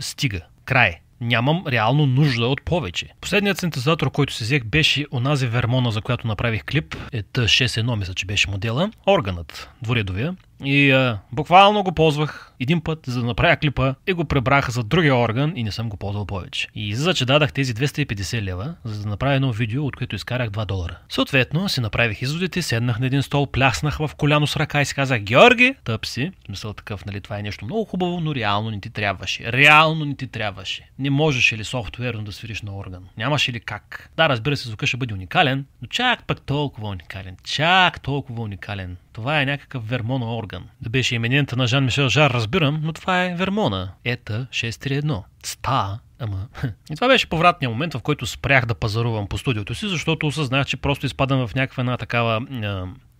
Стига. 0.00 0.40
Край 0.64 1.00
нямам 1.20 1.64
реално 1.66 2.06
нужда 2.06 2.46
от 2.46 2.62
повече. 2.62 3.08
Последният 3.20 3.58
синтезатор, 3.58 4.10
който 4.10 4.34
си 4.34 4.44
взех, 4.44 4.64
беше 4.64 5.06
онази 5.12 5.46
Вермона, 5.46 5.90
за 5.90 6.00
която 6.00 6.26
направих 6.26 6.64
клип. 6.64 6.96
Е 7.12 7.22
T61, 7.22 7.98
мисля, 7.98 8.14
че 8.14 8.26
беше 8.26 8.50
модела. 8.50 8.90
Органът, 9.06 9.70
дворедовия. 9.82 10.36
И 10.64 10.90
а, 10.90 11.18
буквално 11.32 11.82
го 11.82 11.92
ползвах 11.92 12.52
един 12.60 12.80
път, 12.80 12.98
за 13.06 13.20
да 13.20 13.26
направя 13.26 13.56
клипа 13.56 13.94
и 14.06 14.12
го 14.12 14.24
пребрах 14.24 14.70
за 14.70 14.82
другия 14.82 15.16
орган 15.16 15.52
и 15.56 15.64
не 15.64 15.72
съм 15.72 15.88
го 15.88 15.96
ползвал 15.96 16.26
повече. 16.26 16.68
И 16.74 16.94
за 16.94 17.14
че 17.14 17.24
дадах 17.24 17.52
тези 17.52 17.74
250 17.74 18.42
лева, 18.42 18.74
за 18.84 19.02
да 19.02 19.08
направя 19.08 19.34
едно 19.34 19.52
видео, 19.52 19.86
от 19.86 19.96
което 19.96 20.16
изкарах 20.16 20.50
2 20.50 20.66
долара. 20.66 20.98
Съответно, 21.08 21.68
си 21.68 21.80
направих 21.80 22.22
изводите, 22.22 22.62
седнах 22.62 22.98
на 22.98 23.06
един 23.06 23.22
стол, 23.22 23.46
пляснах 23.46 23.98
в 23.98 24.10
коляно 24.16 24.46
с 24.46 24.56
ръка 24.56 24.80
и 24.80 24.84
си 24.84 24.94
казах, 24.94 25.20
Георги, 25.20 25.74
тъп 25.84 26.06
си. 26.06 26.32
Смисъл 26.46 26.72
такъв, 26.72 27.04
нали, 27.04 27.20
това 27.20 27.38
е 27.38 27.42
нещо 27.42 27.64
много 27.64 27.84
хубаво, 27.84 28.20
но 28.20 28.34
реално 28.34 28.70
не 28.70 28.80
ти 28.80 28.90
трябваше. 28.90 29.52
Реално 29.52 30.04
не 30.04 30.14
ти 30.16 30.26
трябваше. 30.26 30.90
Не 30.98 31.10
можеш 31.10 31.52
ли 31.52 31.64
софтуерно 31.64 32.24
да 32.24 32.32
свириш 32.32 32.62
на 32.62 32.76
орган? 32.76 33.04
Нямаше 33.18 33.52
ли 33.52 33.60
как? 33.60 34.10
Да, 34.16 34.28
разбира 34.28 34.56
се, 34.56 34.68
звука 34.68 34.86
ще 34.86 34.96
бъде 34.96 35.14
уникален, 35.14 35.64
но 35.82 35.88
чак 35.88 36.24
пък 36.24 36.40
толкова 36.40 36.88
уникален. 36.88 37.36
Чак 37.44 38.00
толкова 38.00 38.42
уникален. 38.42 38.96
Това 39.16 39.40
е 39.40 39.46
някакъв 39.46 39.88
вермона 39.88 40.36
орган. 40.36 40.64
Да 40.80 40.90
беше 40.90 41.14
именента 41.14 41.56
на 41.56 41.68
Жан-Мишел 41.68 42.08
Жар, 42.08 42.30
разбирам, 42.30 42.80
но 42.82 42.92
това 42.92 43.24
е 43.24 43.34
вермона. 43.34 43.92
Ета 44.04 44.46
631. 44.50 45.22
Ста 45.42 45.98
Ама. 46.18 46.46
И 46.90 46.94
това 46.94 47.08
беше 47.08 47.28
повратният 47.28 47.72
момент, 47.72 47.94
в 47.94 48.00
който 48.00 48.26
спрях 48.26 48.66
да 48.66 48.74
пазарувам 48.74 49.26
по 49.26 49.38
студиото 49.38 49.74
си, 49.74 49.88
защото 49.88 50.26
осъзнах, 50.26 50.66
че 50.66 50.76
просто 50.76 51.06
изпадам 51.06 51.46
в 51.46 51.54
някаква 51.54 51.80
една 51.80 51.96
такава 51.96 52.40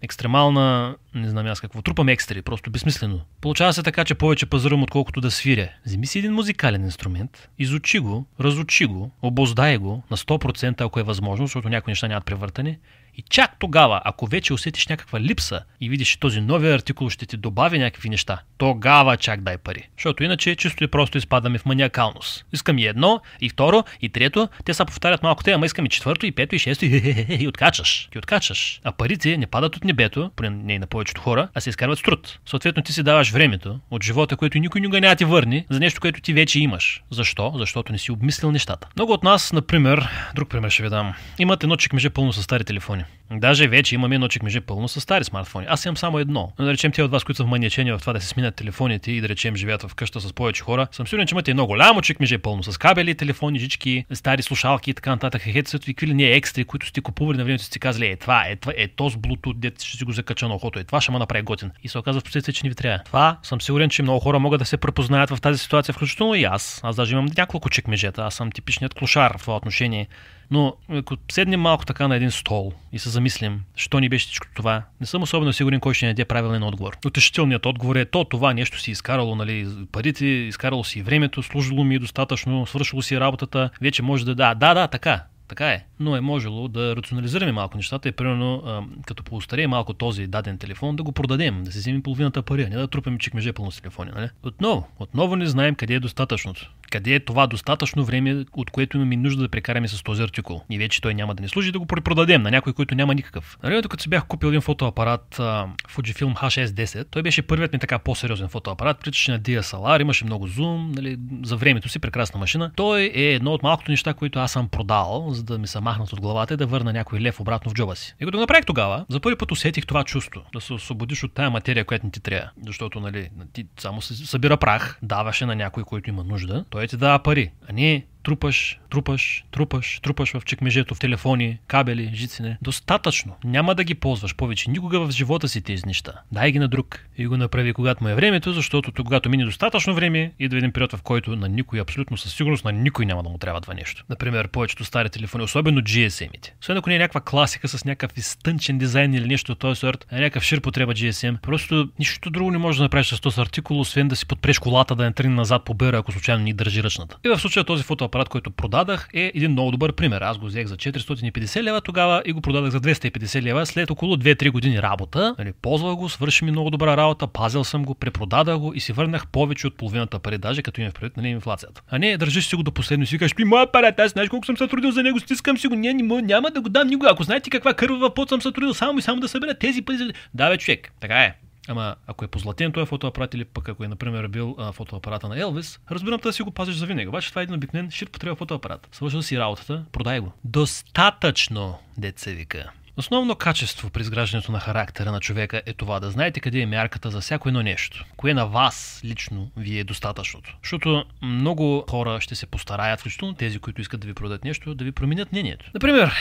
екстремална, 0.03 0.97
не 1.15 1.29
знам 1.29 1.47
аз 1.47 1.61
какво, 1.61 1.83
трупам 1.83 2.09
екстри, 2.09 2.43
просто 2.43 2.71
безсмислено. 2.71 3.21
Получава 3.41 3.73
се 3.73 3.83
така, 3.83 4.05
че 4.05 4.15
повече 4.15 4.47
пазарувам, 4.47 4.83
отколкото 4.83 5.21
да 5.21 5.31
свиря. 5.31 5.69
Вземи 5.87 6.07
си 6.07 6.19
един 6.19 6.33
музикален 6.33 6.85
инструмент, 6.85 7.49
изучи 7.59 7.99
го, 7.99 8.27
разучи 8.41 8.87
го, 8.87 9.11
обоздай 9.23 9.79
го 9.79 10.03
на 10.11 10.17
100%, 10.17 10.81
ако 10.81 11.01
е 11.01 11.03
възможно, 11.03 11.47
защото 11.47 11.69
някои 11.69 11.91
неща 11.91 12.09
нямат 12.09 12.25
превъртане 12.25 12.79
и 13.17 13.23
чак 13.23 13.59
тогава, 13.59 14.01
ако 14.05 14.27
вече 14.27 14.55
усетиш 14.55 14.87
някаква 14.87 15.21
липса 15.21 15.63
и 15.81 15.89
видиш, 15.89 16.09
че 16.09 16.21
този 16.21 16.41
новия 16.41 16.75
артикул 16.75 17.11
ще 17.11 17.27
ти 17.27 17.37
добави 17.37 17.79
някакви 17.79 18.09
неща, 18.09 18.41
тогава 18.59 19.17
чак 19.17 19.41
дай 19.41 19.59
пари. 19.59 19.89
Защото 19.97 20.25
иначе 20.25 20.57
чисто 20.57 20.85
и 20.85 20.89
просто 20.89 21.19
изпадаме 21.19 21.59
в 21.59 21.67
маниакалност. 21.67 22.47
Искам 22.53 22.79
и 22.79 22.87
едно, 22.87 23.21
и 23.41 23.49
второ, 23.49 23.85
и 24.03 24.09
трето, 24.09 24.49
те 24.65 24.75
са 24.75 24.85
повтарят 24.85 25.23
малко 25.23 25.45
те, 25.45 25.53
ама 25.53 25.67
искам 25.67 25.87
и 25.87 25.89
четвърто, 25.89 26.27
и 26.27 26.33
пето, 26.33 26.55
и 26.55 26.59
шесто, 26.59 26.85
и, 26.85 27.27
и 27.41 27.49
откачаш. 27.49 28.09
И 28.15 28.19
откачаш. 28.19 28.81
А 28.85 28.93
парите 28.93 29.37
не 29.37 29.47
падат 29.47 29.77
от 29.77 29.85
небето, 29.85 30.31
поне 30.37 30.51
не 30.51 30.73
и 30.73 30.79
на 30.79 30.87
повечето 30.87 31.21
хора, 31.21 31.49
а 31.55 31.61
се 31.61 31.71
изкарват 31.71 31.99
с 31.99 32.03
труд. 32.03 32.39
Съответно 32.47 32.83
ти 32.83 32.93
си 32.93 33.03
даваш 33.03 33.31
времето 33.31 33.81
от 33.91 34.05
живота, 34.05 34.37
което 34.37 34.59
никой 34.59 34.81
никога 34.81 35.01
няма 35.01 35.17
ти 35.17 35.25
върне, 35.25 35.67
за 35.71 35.81
нещо, 35.81 36.01
което 36.01 36.21
ти 36.21 36.33
вече 36.33 36.61
имаш. 36.61 37.03
Защо? 37.11 37.53
Защото 37.57 37.93
не 37.93 37.99
си 37.99 38.13
обмислил 38.13 38.53
нещата. 38.53 38.89
Много 38.97 39.13
от 39.13 39.25
нас, 39.25 39.53
например, 39.53 40.09
друг 40.35 40.49
пример 40.49 40.71
ще 40.71 40.83
ви 40.83 40.89
дам, 40.89 41.15
имат 41.39 41.63
едно 41.63 41.77
чекмеже 41.77 42.11
пълно 42.11 42.33
с 42.33 42.43
стари 42.43 42.65
телефони. 42.65 43.06
Даже 43.31 43.69
вече 43.69 43.95
имаме 43.95 44.15
едно 44.15 44.29
чекмеже 44.29 44.61
пълно 44.61 44.89
с 44.89 45.01
стари 45.01 45.25
смартфони. 45.25 45.67
Аз 45.69 45.85
имам 45.85 45.97
само 45.97 46.19
едно. 46.19 46.53
Но 46.59 46.65
да 46.65 46.73
речем 46.73 46.93
те 46.93 47.03
от 47.03 47.11
вас, 47.11 47.25
които 47.25 47.37
са 47.37 47.45
вманиачени 47.45 47.93
в 47.93 47.99
това 47.99 48.13
да 48.13 48.21
се 48.21 48.29
сменят 48.29 48.55
телефоните 48.55 49.13
и 49.13 49.21
да 49.21 49.29
речем 49.29 49.57
живеят 49.57 49.83
в 49.83 49.95
къща 49.95 50.21
с 50.21 50.33
повече 50.33 50.63
хора, 50.63 50.87
съм 50.93 51.07
сигурен, 51.07 51.27
че 51.27 51.35
имате 51.35 51.51
едно 51.51 51.67
голямо 51.67 52.03
чекмеже 52.03 52.39
пълно 52.39 52.63
с 52.63 52.79
кабели, 52.79 53.15
телефони, 53.15 53.59
жички, 53.59 54.05
стари 54.13 54.43
слушалки 54.43 54.91
и 54.91 54.95
така 54.95 55.11
нататък, 55.11 55.43
хедсет 55.43 55.89
и 55.89 55.95
какви 55.95 56.07
ли 56.07 56.15
не 56.15 56.25
екстри, 56.25 56.65
които 56.65 56.87
сте 56.87 57.01
купували 57.01 57.39
на 57.39 57.45
времето 57.45 57.65
сте 57.65 57.79
казали, 57.79 58.07
е 58.07 58.17
това, 58.17 58.45
е 58.49 58.57
това, 58.57 58.73
е 58.77 58.89
то 58.89 59.11
с 59.11 59.17
Bluetooth, 59.17 59.57
дете 59.57 59.85
ще 59.85 59.97
си 59.97 60.05
го 60.05 60.13
закача 60.13 60.49
на 60.49 60.55
ухото, 60.55 60.79
е 60.79 60.85
това 60.85 61.01
ще 61.01 61.13
ме 61.13 61.19
направи 61.19 61.43
готин. 61.43 61.71
И 61.83 61.89
се 61.89 61.99
оказва 61.99 62.21
в 62.21 62.25
последствие, 62.25 62.55
че 62.55 62.61
не 62.65 62.69
ви 62.69 62.75
трябва. 62.75 63.01
Това 63.05 63.39
съм 63.43 63.61
сигурен, 63.61 63.91
че 63.91 64.03
много 64.03 64.21
хора 64.21 64.39
могат 64.39 64.59
да 64.59 64.65
се 64.65 64.77
препознаят 64.77 65.31
в 65.31 65.41
тази 65.41 65.59
ситуация, 65.59 65.93
включително 65.93 66.35
и 66.35 66.45
аз. 66.45 66.81
Аз 66.83 66.97
даже 66.97 67.13
имам 67.13 67.27
няколко 67.37 67.71
чекмежета, 67.71 68.23
аз 68.23 68.35
съм 68.35 68.53
типичният 68.53 68.95
клошар 68.95 69.37
в 69.39 69.41
това 69.41 69.57
отношение. 69.57 70.09
Но 70.51 70.75
ако 70.89 71.17
седнем 71.33 71.61
малко 71.61 71.85
така 71.85 72.09
на 72.09 72.17
един 72.17 72.31
стол 72.31 72.73
и 72.93 72.99
се 72.99 73.09
замислим, 73.09 73.63
що 73.77 73.99
ни 74.01 74.09
беше 74.09 74.27
всичко 74.27 74.47
това, 74.55 74.83
не 75.01 75.07
съм 75.07 75.23
особено 75.23 75.53
сигурен 75.53 75.81
кой 75.81 75.95
ще 75.95 76.07
ни 76.07 76.13
даде 76.13 76.25
правилен 76.25 76.63
отговор. 76.63 76.97
Утешителният 77.07 77.67
отговор 77.67 77.97
е 77.97 78.05
то 78.05 78.25
това 78.25 78.55
нещо 78.55 78.81
си 78.81 78.91
изкарало, 78.91 79.35
нали, 79.35 79.69
парите, 79.93 80.27
изкарало 80.27 80.85
си 80.85 81.03
времето, 81.03 81.43
служило 81.43 81.85
ми 81.85 81.99
достатъчно, 81.99 82.67
свършило 82.67 83.03
си 83.03 83.21
работата, 83.21 83.71
вече 83.81 84.03
може 84.03 84.25
да 84.25 84.35
да, 84.35 84.55
да, 84.55 84.75
да, 84.75 84.89
така, 84.89 85.25
така 85.49 85.69
е. 85.69 85.85
Но 86.01 86.17
е 86.17 86.21
можело 86.21 86.69
да 86.69 86.97
рационализираме 86.97 87.53
малко 87.53 87.77
нещата 87.77 88.09
и 88.09 88.13
примерно 88.13 88.63
а, 88.67 88.83
като 89.07 89.23
поустарее 89.23 89.67
малко 89.67 89.95
този 89.95 90.27
даден 90.27 90.59
телефон, 90.59 90.97
да 90.97 91.03
го 91.03 91.13
продадем, 91.13 91.63
да 91.65 91.73
си 91.73 91.79
вземем 91.79 92.03
половината 92.03 92.43
пари, 92.43 92.63
а 92.63 92.69
не 92.69 92.77
да 92.77 92.89
трупаме 92.89 93.19
чекмеже 93.19 93.53
пълно 93.53 93.71
с 93.71 93.81
телефони. 93.81 94.11
Нали? 94.15 94.29
Отново, 94.43 94.89
отново 94.99 95.37
не 95.37 95.47
знаем 95.47 95.75
къде 95.75 95.95
е 95.95 96.01
достатъчното. 96.01 96.71
Къде 96.91 97.15
е 97.15 97.21
това 97.21 97.47
достатъчно 97.47 98.05
време, 98.05 98.45
от 98.53 98.71
което 98.71 98.97
имаме 98.97 99.17
нужда 99.17 99.43
да 99.43 99.49
прекараме 99.49 99.89
с 99.89 100.03
този 100.03 100.23
артикул? 100.23 100.63
И 100.71 100.79
вече 100.79 101.01
той 101.01 101.15
няма 101.15 101.35
да 101.35 101.43
ни 101.43 101.49
служи 101.49 101.73
да 101.73 101.79
го 101.79 101.87
препродадем 101.87 102.43
на 102.43 102.51
някой, 102.51 102.73
който 102.73 102.95
няма 102.95 103.15
никакъв. 103.15 103.59
На 103.63 103.69
времето, 103.69 103.89
като 103.89 104.03
си 104.03 104.09
бях 104.09 104.27
купил 104.27 104.49
един 104.49 104.61
фотоапарат 104.61 105.37
uh, 105.37 105.69
Fujifilm 105.89 106.35
H610, 106.35 107.07
той 107.11 107.23
беше 107.23 107.43
първият 107.43 107.73
ми 107.73 107.79
така 107.79 107.99
по-сериозен 107.99 108.49
фотоапарат, 108.49 109.01
приличаше 109.01 109.31
на 109.31 109.41
DSLR, 109.41 110.01
имаше 110.01 110.25
много 110.25 110.47
зум, 110.47 110.93
нали, 110.97 111.19
за 111.43 111.57
времето 111.57 111.89
си 111.89 111.99
прекрасна 111.99 112.41
машина. 112.41 112.71
Той 112.77 113.13
е 113.15 113.33
едно 113.33 113.53
от 113.53 113.63
малкото 113.63 113.91
неща, 113.91 114.15
които 114.15 114.39
аз 114.39 114.53
съм 114.53 114.69
продал, 114.69 115.27
за 115.31 115.43
да 115.43 115.59
ми 115.59 115.67
се 115.67 115.81
махнат 115.87 116.13
от 116.13 116.21
главата 116.21 116.55
и 116.55 116.57
да 116.57 116.67
върна 116.67 116.93
някой 116.93 117.21
лев 117.21 117.41
обратно 117.41 117.71
в 117.71 117.75
джоба 117.75 117.97
си. 117.97 118.15
И 118.21 118.25
като 118.25 118.39
направих 118.39 118.65
тогава, 118.65 119.05
за 119.09 119.21
първи 119.21 119.39
път 119.39 119.53
усетих 119.53 119.87
това 119.87 120.05
чувство, 120.05 120.43
да 120.53 120.61
се 120.61 120.73
освободиш 120.73 121.25
от 121.25 121.35
тая 121.35 121.51
материя, 121.51 121.85
която 121.85 122.07
не 122.07 122.13
ти 122.13 122.21
трябва. 122.21 122.51
Защото, 122.67 123.01
нали, 123.01 123.31
ти 123.53 123.67
само 123.79 124.03
събира 124.03 124.57
прах, 124.57 124.99
даваше 125.03 125.47
на 125.47 125.57
някой, 125.57 125.85
който 125.85 126.11
има 126.11 126.25
нужда, 126.25 126.65
той 126.71 126.87
ти 126.87 126.97
дава 126.97 127.19
пари, 127.19 127.51
а 127.69 127.73
не 127.73 128.07
трупаш, 128.27 128.81
трупаш, 128.91 129.45
трупаш, 129.51 130.01
трупаш 130.03 130.33
в 130.33 130.45
чекмежето, 130.45 130.95
в 130.95 130.99
телефони, 130.99 131.59
кабели, 131.67 132.11
жици. 132.15 132.57
Достатъчно. 132.63 133.37
Няма 133.45 133.75
да 133.75 133.85
ги 133.85 133.95
ползваш 133.95 134.35
повече. 134.35 134.71
Никога 134.71 135.01
в 135.01 135.11
живота 135.11 135.49
си 135.49 135.61
тези 135.61 135.87
неща. 135.87 136.13
Дай 136.33 136.53
ги 136.53 136.59
на 136.59 136.69
друг. 136.69 137.07
И 137.19 137.27
го 137.27 137.37
направи 137.37 137.73
когато 137.73 138.05
му 138.05 138.11
е 138.11 138.15
времето, 138.15 138.53
защото 138.53 139.05
когато 139.05 139.31
мине 139.31 139.45
достатъчно 139.45 139.95
време, 139.95 140.33
идва 140.39 140.59
един 140.59 140.73
период, 140.73 140.93
в 140.93 141.03
който 141.03 141.37
на 141.37 141.49
никой, 141.49 141.81
абсолютно 141.81 142.17
със 142.17 142.35
сигурност, 142.35 142.65
на 142.65 142.73
никой 142.73 143.07
няма 143.07 143.23
да 143.23 143.29
му 143.29 143.39
трябва 143.39 143.61
това 143.61 143.75
нещо. 143.75 144.05
Например, 144.09 144.49
повечето 144.49 144.85
стари 144.85 145.11
телефони, 145.11 145.45
особено 145.45 145.81
GSM-ите. 145.81 146.53
Освен 146.63 146.77
ако 146.77 146.89
не 146.89 146.97
е 146.97 146.99
някаква 146.99 147.21
класика 147.21 147.69
с 147.69 147.85
някакъв 147.85 148.19
изтънчен 148.19 148.79
дизайн 148.79 149.15
или 149.15 149.27
нещо 149.29 149.53
от 149.53 149.59
този 149.59 149.79
сорт, 149.79 150.07
а 150.13 150.17
някакъв 150.17 150.43
шир 150.43 150.61
потреба 150.61 150.95
GSM, 150.95 151.41
просто 151.41 151.89
нищо 151.99 152.31
друго 152.31 152.51
не 152.51 152.59
може 152.59 152.79
да 152.79 152.83
направиш 152.83 153.07
с 153.07 153.21
този 153.21 153.41
артикул, 153.41 153.81
освен 153.81 154.09
да 154.09 154.17
си 154.17 154.27
подпреш 154.27 154.59
колата 154.59 154.97
да 154.97 155.05
не 155.05 155.13
тръгне 155.13 155.35
назад 155.35 155.65
по 155.65 155.75
бера, 155.75 155.99
ако 155.99 156.13
случайно 156.13 156.45
ни 156.45 156.53
държи 156.53 156.83
ръчната. 156.83 157.17
И 157.25 157.29
в 157.29 157.39
случая 157.39 157.65
този 157.65 157.83
фотоапарат 157.83 158.16
апарат, 158.17 158.29
който 158.29 158.51
продадах, 158.51 159.09
е 159.15 159.33
един 159.35 159.51
много 159.51 159.71
добър 159.71 159.93
пример. 159.93 160.21
Аз 160.21 160.39
го 160.39 160.47
взех 160.47 160.67
за 160.67 160.77
450 160.77 161.63
лева 161.63 161.81
тогава 161.81 162.23
и 162.25 162.33
го 162.33 162.41
продадах 162.41 162.71
за 162.71 162.81
250 162.81 163.43
лева 163.43 163.67
след 163.67 163.91
около 163.91 164.17
2-3 164.17 164.51
години 164.51 164.83
работа. 164.83 165.35
Нали, 165.39 165.53
ползвах 165.63 165.97
го, 165.97 166.09
свърши 166.09 166.45
ми 166.45 166.51
много 166.51 166.71
добра 166.71 166.97
работа, 166.97 167.27
пазил 167.27 167.65
съм 167.65 167.85
го, 167.85 167.95
препродадах 167.95 168.59
го 168.59 168.75
и 168.75 168.81
си 168.81 168.93
върнах 168.93 169.27
повече 169.27 169.67
от 169.67 169.77
половината 169.77 170.19
пари, 170.19 170.39
даже 170.39 170.63
като 170.63 170.81
имам 170.81 170.93
предвид 170.93 171.17
нали, 171.17 171.29
инфлацията. 171.29 171.83
А 171.91 171.99
не, 171.99 172.17
държиш 172.17 172.47
си 172.47 172.57
го 172.57 172.63
до 172.63 172.73
последно 172.73 173.05
и 173.05 173.07
си 173.07 173.19
кажеш, 173.19 173.35
моя 173.47 173.63
апарат, 173.63 174.01
аз 174.01 174.13
знаеш 174.13 174.29
колко 174.29 174.47
съм 174.47 174.57
се 174.57 174.69
трудил 174.69 174.91
за 174.91 175.03
него, 175.03 175.21
стискам 175.21 175.59
си 175.59 175.69
го, 175.69 175.75
не, 175.75 175.95
няма, 175.95 176.23
няма 176.23 176.51
да 176.51 176.61
го 176.61 176.69
дам 176.69 176.89
никога. 176.89 177.11
Ако 177.11 177.23
знаете 177.23 177.51
каква 177.51 177.75
кървава 177.75 178.15
пот 178.15 178.29
съм 178.29 178.43
се 178.43 178.53
трудил 178.53 178.75
само 178.75 178.99
и 178.99 179.03
само 179.03 179.21
да 179.21 179.29
събера 179.29 179.55
тези 179.55 179.83
пари. 179.83 179.97
Да, 180.35 180.51
бе, 180.51 180.57
човек, 180.57 180.93
така 181.01 181.15
е. 181.15 181.35
Ама 181.69 181.97
ако 182.07 182.25
е 182.25 182.29
позлатен 182.29 182.73
този 182.73 182.87
фотоапарат 182.87 183.35
или 183.35 183.45
пък 183.45 183.69
ако 183.69 183.85
е, 183.85 183.89
например, 183.89 184.29
бил 184.29 184.57
а, 184.59 184.73
фотоапарата 184.73 185.29
на 185.29 185.41
Елвис, 185.41 185.81
разбирам 185.91 186.21
да 186.23 186.33
си 186.33 186.43
го 186.43 186.51
пазиш 186.51 186.75
за 186.75 186.87
винаги. 186.87 187.09
Обаче 187.09 187.31
това 187.31 187.41
е 187.41 187.45
един 187.45 187.55
обикновен 187.55 187.91
ширт 187.91 188.11
потреба 188.11 188.37
фотоапарат. 188.37 188.89
Свършил 188.93 189.23
си 189.23 189.39
работата, 189.39 189.85
продай 189.93 190.21
го. 190.21 190.33
Достатъчно, 190.45 191.79
деца 191.99 192.31
вика. 192.31 192.71
Основно 192.99 193.37
качество 193.37 193.91
при 193.91 194.01
изграждането 194.01 194.53
на 194.53 194.61
характера 194.61 195.13
на 195.13 195.21
човека 195.21 195.63
е 195.67 195.73
това 195.73 196.01
да 196.01 196.11
знаете 196.11 196.41
къде 196.41 196.61
е 196.61 196.67
мярката 196.67 197.11
за 197.11 197.21
всяко 197.21 197.49
едно 197.49 197.63
нещо. 197.63 198.05
Кое 198.17 198.35
на 198.35 198.47
вас 198.47 199.01
лично 199.05 199.51
ви 199.57 199.79
е 199.79 199.85
достатъчното. 199.85 200.57
Защото 200.63 201.05
много 201.23 201.85
хора 201.91 202.21
ще 202.21 202.35
се 202.35 202.47
постараят, 202.47 203.01
включително 203.01 203.35
тези, 203.35 203.59
които 203.59 203.81
искат 203.81 204.01
да 204.01 204.07
ви 204.07 204.15
продадат 204.15 204.45
нещо, 204.45 204.75
да 204.75 204.85
ви 204.85 204.93
променят 204.93 205.33
мнението. 205.33 205.71
Например, 205.75 206.13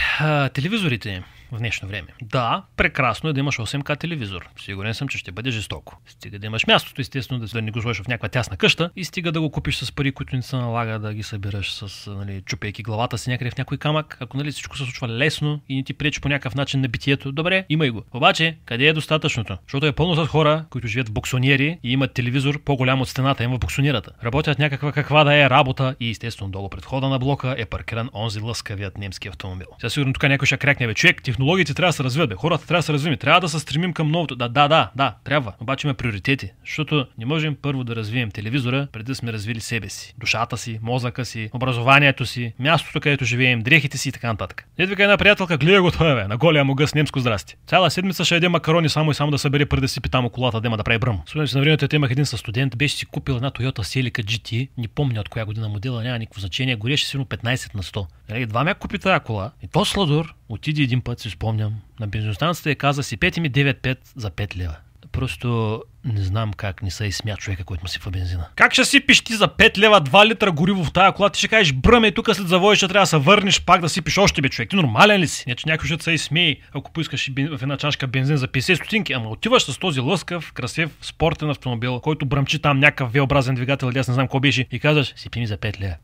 телевизорите 0.53 1.23
в 1.55 1.59
днешно 1.59 1.88
време. 1.88 2.07
Да, 2.21 2.63
прекрасно 2.77 3.29
е 3.29 3.33
да 3.33 3.39
имаш 3.39 3.57
8К 3.57 4.00
телевизор. 4.00 4.50
Сигурен 4.59 4.93
съм, 4.93 5.07
че 5.07 5.17
ще 5.17 5.31
бъде 5.31 5.51
жестоко. 5.51 5.97
Стига 6.07 6.39
да 6.39 6.45
имаш 6.45 6.67
мястото, 6.67 7.01
естествено, 7.01 7.39
да, 7.39 7.47
да 7.47 7.62
не 7.62 7.71
го 7.71 7.81
сложиш 7.81 8.03
в 8.03 8.07
някаква 8.07 8.29
тясна 8.29 8.57
къща 8.57 8.89
и 8.95 9.05
стига 9.05 9.31
да 9.31 9.41
го 9.41 9.51
купиш 9.51 9.77
с 9.77 9.91
пари, 9.91 10.12
които 10.12 10.35
не 10.35 10.41
се 10.41 10.55
налага 10.55 11.00
да 11.00 11.13
ги 11.13 11.24
събираш 11.24 11.74
с, 11.74 12.12
нали, 12.12 12.41
чупейки 12.45 12.83
главата 12.83 13.17
си 13.17 13.29
някъде 13.29 13.51
в 13.51 13.57
някой 13.57 13.77
камък. 13.77 14.17
Ако 14.19 14.38
нали, 14.38 14.51
всичко 14.51 14.77
се 14.77 14.83
случва 14.83 15.07
лесно 15.07 15.62
и 15.69 15.75
не 15.75 15.83
ти 15.83 15.93
пречи 15.93 16.21
по 16.21 16.29
някакъв 16.29 16.55
начин 16.55 16.81
на 16.81 16.88
битието, 16.88 17.31
добре, 17.31 17.65
имай 17.69 17.89
го. 17.89 18.03
Обаче, 18.13 18.57
къде 18.65 18.85
е 18.85 18.93
достатъчното? 18.93 19.57
Защото 19.67 19.85
е 19.85 19.91
пълно 19.91 20.15
с 20.15 20.27
хора, 20.27 20.65
които 20.69 20.88
живеят 20.88 21.09
в 21.09 21.12
боксониери 21.12 21.79
и 21.83 21.91
имат 21.91 22.13
телевизор 22.13 22.63
по-голям 22.63 23.01
от 23.01 23.09
стената 23.09 23.43
им 23.43 23.51
в 23.51 23.59
боксонирата. 23.59 24.12
Работят 24.24 24.59
някаква 24.59 24.91
каква 24.91 25.24
да 25.24 25.35
е 25.35 25.50
работа 25.50 25.95
и 26.00 26.09
естествено 26.09 26.51
долу 26.51 26.69
пред 26.69 26.85
хода 26.85 27.09
на 27.09 27.19
блока 27.19 27.55
е 27.57 27.65
паркиран 27.65 28.09
онзи 28.13 28.39
лъскавият 28.39 28.97
немски 28.97 29.27
автомобил. 29.27 29.67
Сега 29.79 29.89
сигурно 29.89 30.13
тук 30.13 30.24
някой 30.24 30.45
ще 30.45 30.57
крякне, 30.57 30.88
бе, 30.88 30.93
човек, 30.93 31.21
технологиите 31.45 31.73
трябва 31.73 31.89
да 31.89 31.93
се 31.93 32.03
развиват, 32.03 32.29
бе. 32.29 32.35
хората 32.35 32.67
трябва 32.67 32.79
да 32.79 32.83
се 32.83 32.93
развиват, 32.93 33.19
трябва 33.19 33.41
да 33.41 33.49
се 33.49 33.59
стремим 33.59 33.93
към 33.93 34.11
новото. 34.11 34.35
Да, 34.35 34.49
да, 34.49 34.67
да, 34.67 34.91
да, 34.95 35.13
трябва. 35.23 35.53
Обаче 35.59 35.87
има 35.87 35.93
приоритети, 35.93 36.51
защото 36.65 37.07
не 37.17 37.25
можем 37.25 37.55
първо 37.61 37.83
да 37.83 37.95
развием 37.95 38.31
телевизора, 38.31 38.87
преди 38.91 39.03
да 39.03 39.15
сме 39.15 39.33
развили 39.33 39.59
себе 39.59 39.89
си, 39.89 40.15
душата 40.19 40.57
си, 40.57 40.79
мозъка 40.81 41.25
си, 41.25 41.49
образованието 41.53 42.25
си, 42.25 42.53
мястото, 42.59 42.99
където 42.99 43.25
живеем, 43.25 43.61
дрехите 43.61 43.97
си 43.97 44.09
и 44.09 44.11
така 44.11 44.27
нататък. 44.27 44.67
Ето 44.77 44.89
вика 44.89 45.03
една 45.03 45.17
приятелка, 45.17 45.57
гледа 45.57 45.81
го 45.81 45.91
това, 45.91 46.15
бе, 46.15 46.27
на 46.27 46.37
голия 46.37 46.65
му 46.65 46.75
гъс 46.75 46.95
немско 46.95 47.19
здрасти. 47.19 47.55
Цяла 47.67 47.91
седмица 47.91 48.25
ще 48.25 48.35
яде 48.35 48.49
макарони 48.49 48.89
само 48.89 49.11
и 49.11 49.13
само 49.13 49.31
да 49.31 49.37
събере 49.37 49.65
преди 49.65 49.81
да 49.81 49.87
си 49.87 50.01
питам 50.01 50.29
колата, 50.29 50.61
да 50.61 50.67
има 50.67 50.77
да 50.77 50.83
прави 50.83 50.99
бръм. 50.99 51.21
Спомням 51.27 51.47
си 51.47 51.57
на 51.57 51.61
времето, 51.61 51.96
имах 51.96 52.11
един 52.11 52.25
със 52.25 52.39
студент, 52.39 52.77
беше 52.77 52.96
си 52.96 53.05
купил 53.05 53.33
една 53.33 53.51
Toyota 53.51 53.79
Celica 53.79 54.24
GT, 54.24 54.70
не 54.77 54.87
помня 54.87 55.20
от 55.20 55.29
коя 55.29 55.46
година 55.46 55.70
модела, 55.70 56.03
няма 56.03 56.20
никакво 56.20 56.39
значение, 56.39 56.75
гореше 56.75 57.05
сигурно 57.05 57.25
15 57.25 57.75
на 57.75 57.83
100. 57.83 58.05
Нали, 58.29 58.46
два 58.46 58.63
ме 58.63 58.74
купи 58.74 59.00
тази 59.00 59.20
кола 59.20 59.51
и 59.63 59.67
то 59.67 59.85
сладур 59.85 60.33
отиде 60.50 60.81
един 60.81 61.01
път, 61.01 61.20
си 61.20 61.29
спомням, 61.29 61.74
на 62.00 62.08
бензиностанцията 62.08 62.72
и 62.72 62.75
каза 62.75 63.03
си 63.03 63.18
5 63.18 63.40
ми 63.40 63.51
9,5 63.51 63.98
за 64.16 64.31
5 64.31 64.58
лева. 64.58 64.75
Просто 65.12 65.81
не 66.05 66.22
знам 66.22 66.53
как 66.53 66.84
не 66.84 66.92
се 66.92 67.05
изсмя 67.05 67.38
човека, 67.38 67.64
който 67.64 67.84
му 67.84 67.88
сипва 67.88 68.12
бензина. 68.12 68.48
Как 68.55 68.74
ще 68.74 68.86
сипиш 68.86 69.22
ти 69.22 69.36
за 69.36 69.48
5 69.48 69.77
лева 69.77 70.01
2 70.01 70.25
литра 70.25 70.51
гориво 70.51 70.84
в 70.84 70.94
тая 70.94 71.12
кола? 71.12 71.29
Ти 71.29 71.40
ще 71.40 71.48
кажеш, 71.48 71.74
бръме, 71.74 72.12
тук 72.12 72.29
след 72.34 72.48
завоя 72.48 72.75
ще 72.75 72.88
трябва 72.88 73.03
да 73.03 73.08
се 73.08 73.18
върнеш 73.18 73.62
пак 73.62 73.81
да 73.81 73.90
сипиш 73.90 74.18
още 74.18 74.42
бе, 74.42 74.50
човек. 74.50 74.70
Ти 74.70 74.75
нормален 74.75 75.20
ли 75.20 75.27
си? 75.27 75.44
Не, 75.48 75.55
че 75.55 75.70
някой 75.70 75.88
ще 75.88 76.03
се 76.03 76.12
изсмее, 76.12 76.55
ако 76.74 76.92
поискаш 76.92 77.31
в 77.36 77.60
една 77.62 77.77
чашка 77.77 78.08
бензин 78.08 78.38
за 78.38 78.48
50 78.48 78.74
стотинки, 78.75 79.14
ама 79.14 79.29
отиваш 79.29 79.64
с 79.64 79.77
този 79.77 80.00
лъскав, 80.00 80.53
красив, 80.53 80.90
спортен 81.01 81.50
автомобил, 81.50 82.00
който 82.00 82.25
бръмчи 82.25 82.60
там 82.60 82.79
някакъв 82.79 83.14
V-образен 83.14 83.55
двигател, 83.55 83.92
аз 83.96 84.08
не 84.08 84.14
знам 84.14 84.27
какво 84.27 84.40
беше, 84.40 84.66
и 84.72 84.79
казваш, 84.79 85.14
сипи 85.16 85.40
ми 85.40 85.48
за 85.48 85.58
5 85.58 85.79
лева. 85.79 85.96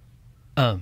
А, 0.55 0.75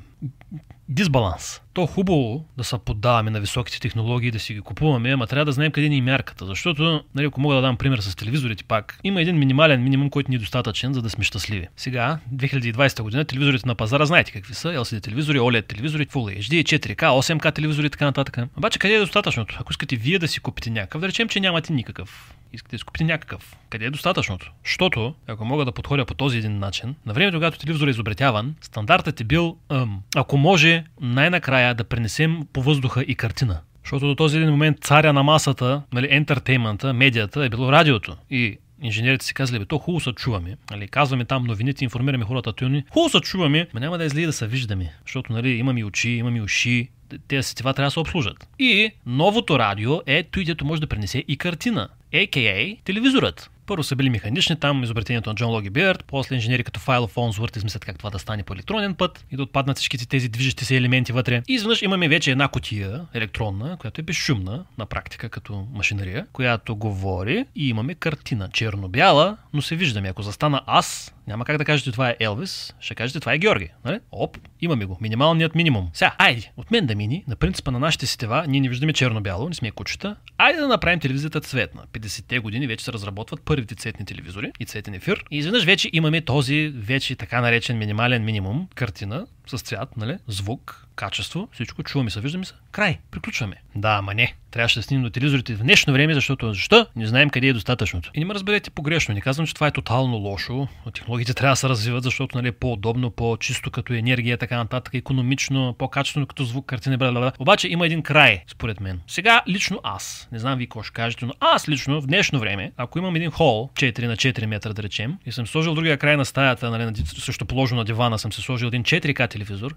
дисбаланс. 0.89 1.61
То 1.73 1.85
хубаво 1.85 2.45
да 2.57 2.63
се 2.63 2.77
поддаваме 2.85 3.31
на 3.31 3.39
високите 3.39 3.79
технологии, 3.79 4.31
да 4.31 4.39
си 4.39 4.53
ги 4.53 4.61
купуваме, 4.61 5.11
ама 5.11 5.27
трябва 5.27 5.45
да 5.45 5.51
знаем 5.51 5.71
къде 5.71 5.89
ни 5.89 5.97
е 5.97 6.01
мярката. 6.01 6.45
Защото, 6.45 7.03
нали, 7.15 7.25
ако 7.25 7.41
мога 7.41 7.55
да 7.55 7.61
дам 7.61 7.77
пример 7.77 7.99
с 7.99 8.15
телевизорите 8.15 8.63
пак, 8.63 8.99
има 9.03 9.21
един 9.21 9.37
минимален 9.37 9.83
минимум, 9.83 10.09
който 10.09 10.31
ни 10.31 10.35
е 10.35 10.39
достатъчен, 10.39 10.93
за 10.93 11.01
да 11.01 11.09
сме 11.09 11.23
щастливи. 11.23 11.67
Сега, 11.77 12.19
2020 12.33 13.01
година, 13.01 13.25
телевизорите 13.25 13.67
на 13.67 13.75
пазара 13.75 14.05
знаете 14.05 14.31
какви 14.31 14.53
са. 14.53 14.67
LCD 14.67 15.03
телевизори, 15.03 15.39
OLED 15.39 15.67
телевизори, 15.67 16.07
Full 16.07 16.39
HD, 16.39 16.63
4K, 16.63 16.95
8K 16.95 17.55
телевизори 17.55 17.85
и 17.85 17.89
така 17.89 18.05
нататък. 18.05 18.37
Обаче 18.57 18.79
къде 18.79 18.93
е 18.93 18.99
достатъчното? 18.99 19.57
Ако 19.59 19.71
искате 19.71 19.95
вие 19.95 20.19
да 20.19 20.27
си 20.27 20.39
купите 20.39 20.69
някакъв, 20.69 21.01
да 21.01 21.07
речем, 21.07 21.29
че 21.29 21.39
нямате 21.39 21.73
никакъв 21.73 22.33
искате 22.53 22.77
да 22.77 22.83
купите 22.83 23.03
някакъв. 23.03 23.57
Къде 23.69 23.85
е 23.85 23.89
достатъчното? 23.89 24.51
Защото, 24.65 25.15
ако 25.27 25.45
мога 25.45 25.65
да 25.65 25.71
подходя 25.71 26.05
по 26.05 26.13
този 26.13 26.37
един 26.37 26.59
начин, 26.59 26.95
на 27.05 27.13
времето, 27.13 27.37
когато 27.37 27.59
телевизор 27.59 27.87
е 27.87 27.89
изобретяван, 27.89 28.55
стандартът 28.61 29.21
е 29.21 29.23
бил, 29.23 29.57
ъм, 29.69 30.01
ако 30.15 30.37
може, 30.37 30.83
най-накрая 31.01 31.75
да 31.75 31.83
пренесем 31.83 32.39
по 32.53 32.61
въздуха 32.61 33.03
и 33.03 33.15
картина. 33.15 33.59
Защото 33.83 34.07
до 34.07 34.15
този 34.15 34.37
един 34.37 34.49
момент 34.49 34.77
царя 34.81 35.13
на 35.13 35.23
масата, 35.23 35.81
нали, 35.93 36.07
ентертеймента, 36.11 36.93
медията 36.93 37.45
е 37.45 37.49
било 37.49 37.71
радиото. 37.71 38.15
И 38.29 38.57
инженерите 38.81 39.25
си 39.25 39.33
казали, 39.33 39.59
бе, 39.59 39.65
то 39.65 39.77
хубаво 39.77 39.99
се 39.99 40.11
чуваме. 40.11 40.57
Нали, 40.71 40.87
казваме 40.87 41.25
там 41.25 41.43
новините, 41.43 41.83
информираме 41.83 42.25
хората, 42.25 42.53
тюни. 42.53 42.83
Хубаво 42.89 43.09
се 43.09 43.19
чуваме, 43.19 43.67
но 43.73 43.79
няма 43.79 43.97
да 43.97 44.05
излие 44.05 44.25
да 44.25 44.33
се 44.33 44.47
виждаме. 44.47 44.93
Защото 45.05 45.33
нали, 45.33 45.49
имаме 45.49 45.83
очи, 45.83 46.09
имаме 46.09 46.41
уши, 46.41 46.89
тези 47.27 47.47
сетива 47.47 47.73
трябва 47.73 47.87
да 47.87 47.91
се 47.91 47.99
обслужат. 47.99 48.47
И 48.59 48.91
новото 49.05 49.59
радио 49.59 50.01
е 50.05 50.23
той, 50.23 50.43
дето 50.43 50.65
може 50.65 50.81
да 50.81 50.87
пренесе 50.87 51.23
и 51.27 51.37
картина, 51.37 51.89
a.k.a. 52.13 52.83
телевизорът. 52.83 53.49
Първо 53.65 53.83
са 53.83 53.95
били 53.95 54.09
механични, 54.09 54.55
там 54.55 54.83
изобретението 54.83 55.29
на 55.29 55.35
Джон 55.35 55.49
Логи 55.49 55.69
Бирд, 55.69 56.03
после 56.07 56.35
инженери 56.35 56.63
като 56.63 56.79
Файл 56.79 57.07
Фонсворт 57.07 57.55
измислят 57.55 57.85
как 57.85 57.97
това 57.97 58.09
да 58.09 58.19
стане 58.19 58.43
по 58.43 58.53
електронен 58.53 58.95
път 58.95 59.25
и 59.31 59.35
да 59.35 59.43
отпаднат 59.43 59.77
всичките 59.77 60.07
тези 60.07 60.29
движещи 60.29 60.65
се 60.65 60.77
елементи 60.77 61.11
вътре. 61.11 61.41
И 61.47 61.53
изведнъж 61.53 61.81
имаме 61.81 62.07
вече 62.07 62.31
една 62.31 62.47
котия 62.47 63.05
електронна, 63.13 63.77
която 63.77 64.01
е 64.01 64.03
безшумна 64.03 64.65
на 64.77 64.85
практика 64.85 65.29
като 65.29 65.67
машинария, 65.73 66.25
която 66.33 66.75
говори 66.75 67.45
и 67.55 67.69
имаме 67.69 67.95
картина 67.95 68.49
черно-бяла, 68.53 69.37
но 69.53 69.61
се 69.61 69.75
виждаме. 69.75 70.09
Ако 70.09 70.21
застана 70.21 70.61
аз, 70.65 71.15
няма 71.29 71.45
как 71.45 71.57
да 71.57 71.65
кажете 71.65 71.91
това 71.91 72.09
е 72.09 72.15
Елвис, 72.19 72.73
ще 72.79 72.95
кажете 72.95 73.19
това 73.19 73.33
е 73.33 73.37
Георги. 73.37 73.69
Нали? 73.85 73.99
Оп, 74.11 74.37
имаме 74.61 74.85
го. 74.85 74.97
Минималният 75.01 75.55
минимум. 75.55 75.89
Сега, 75.93 76.15
айде, 76.17 76.51
от 76.57 76.71
мен 76.71 76.85
да 76.85 76.95
мини, 76.95 77.23
на 77.27 77.35
принципа 77.35 77.71
на 77.71 77.79
нашите 77.79 78.05
сетива, 78.05 78.45
ние 78.47 78.61
не 78.61 78.69
виждаме 78.69 78.93
черно-бяло, 78.93 79.49
не 79.49 79.55
сме 79.55 79.71
кучета. 79.71 80.15
Айде 80.37 80.59
да 80.59 80.67
направим 80.67 80.99
телевизията 80.99 81.41
цветна. 81.41 81.83
50-те 81.93 82.39
години 82.39 82.67
вече 82.67 82.85
се 82.85 82.93
разработват 82.93 83.41
първите 83.41 83.75
цветни 83.75 84.05
телевизори 84.05 84.51
и 84.59 84.65
цветен 84.65 84.93
ефир. 84.93 85.25
И 85.31 85.37
изведнъж 85.37 85.65
вече 85.65 85.89
имаме 85.93 86.21
този 86.21 86.73
вече 86.75 87.15
така 87.15 87.41
наречен 87.41 87.77
минимален 87.77 88.25
минимум 88.25 88.67
картина, 88.75 89.27
с 89.49 89.61
цвят, 89.61 89.97
нали? 89.97 90.17
Звук, 90.27 90.87
качество, 90.95 91.49
всичко, 91.51 91.83
чуваме 91.83 92.09
се, 92.09 92.21
виждаме 92.21 92.45
се. 92.45 92.53
Край, 92.71 92.97
приключваме. 93.11 93.55
Да, 93.75 93.89
ама 93.89 94.13
не. 94.13 94.33
Трябваше 94.51 94.79
да 94.79 94.83
снимем 94.83 95.03
до 95.03 95.09
телевизорите 95.09 95.55
в 95.55 95.63
днешно 95.63 95.93
време, 95.93 96.13
защото 96.13 96.53
защо? 96.53 96.87
Не 96.95 97.07
знаем 97.07 97.29
къде 97.29 97.47
е 97.47 97.53
достатъчното. 97.53 98.11
И 98.13 98.19
не 98.19 98.25
ме 98.25 98.33
разберете 98.33 98.69
погрешно. 98.69 99.13
Не 99.13 99.21
казвам, 99.21 99.47
че 99.47 99.53
това 99.53 99.67
е 99.67 99.71
тотално 99.71 100.17
лошо. 100.17 100.67
Технологиите 100.93 101.33
трябва 101.33 101.51
да 101.51 101.55
се 101.55 101.69
развиват, 101.69 102.03
защото 102.03 102.37
нали, 102.37 102.47
е 102.47 102.51
по-удобно, 102.51 103.11
по-чисто 103.11 103.71
като 103.71 103.93
енергия, 103.93 104.37
така 104.37 104.57
нататък, 104.57 104.93
економично, 104.93 105.75
по-качествено 105.77 106.27
като 106.27 106.43
звук, 106.43 106.65
картина, 106.65 106.97
бла, 106.97 107.11
бла, 107.11 107.19
бла. 107.19 107.31
Обаче 107.39 107.67
има 107.67 107.85
един 107.85 108.01
край, 108.01 108.43
според 108.47 108.79
мен. 108.79 108.99
Сега 109.07 109.41
лично 109.47 109.79
аз, 109.83 110.27
не 110.31 110.39
знам 110.39 110.57
ви 110.57 110.65
какво 110.65 110.83
ще 110.83 110.93
кажете, 110.93 111.25
но 111.25 111.33
аз 111.39 111.69
лично 111.69 112.01
в 112.01 112.07
днешно 112.07 112.39
време, 112.39 112.71
ако 112.77 112.99
имам 112.99 113.15
един 113.15 113.31
хол, 113.31 113.69
4 113.73 114.07
на 114.07 114.17
4 114.17 114.45
метра 114.45 114.73
да 114.73 114.83
речем, 114.83 115.17
и 115.25 115.31
съм 115.31 115.47
сложил 115.47 115.75
другия 115.75 115.97
край 115.97 116.17
на 116.17 116.25
стаята, 116.25 116.69
нали, 116.69 116.93
също 117.05 117.45
положено 117.45 117.79
на 117.79 117.85
дивана, 117.85 118.19
съм 118.19 118.31
се 118.31 118.41
сложил 118.41 118.67
един 118.67 118.83
4К 118.83 119.35
телевизор, 119.39 119.75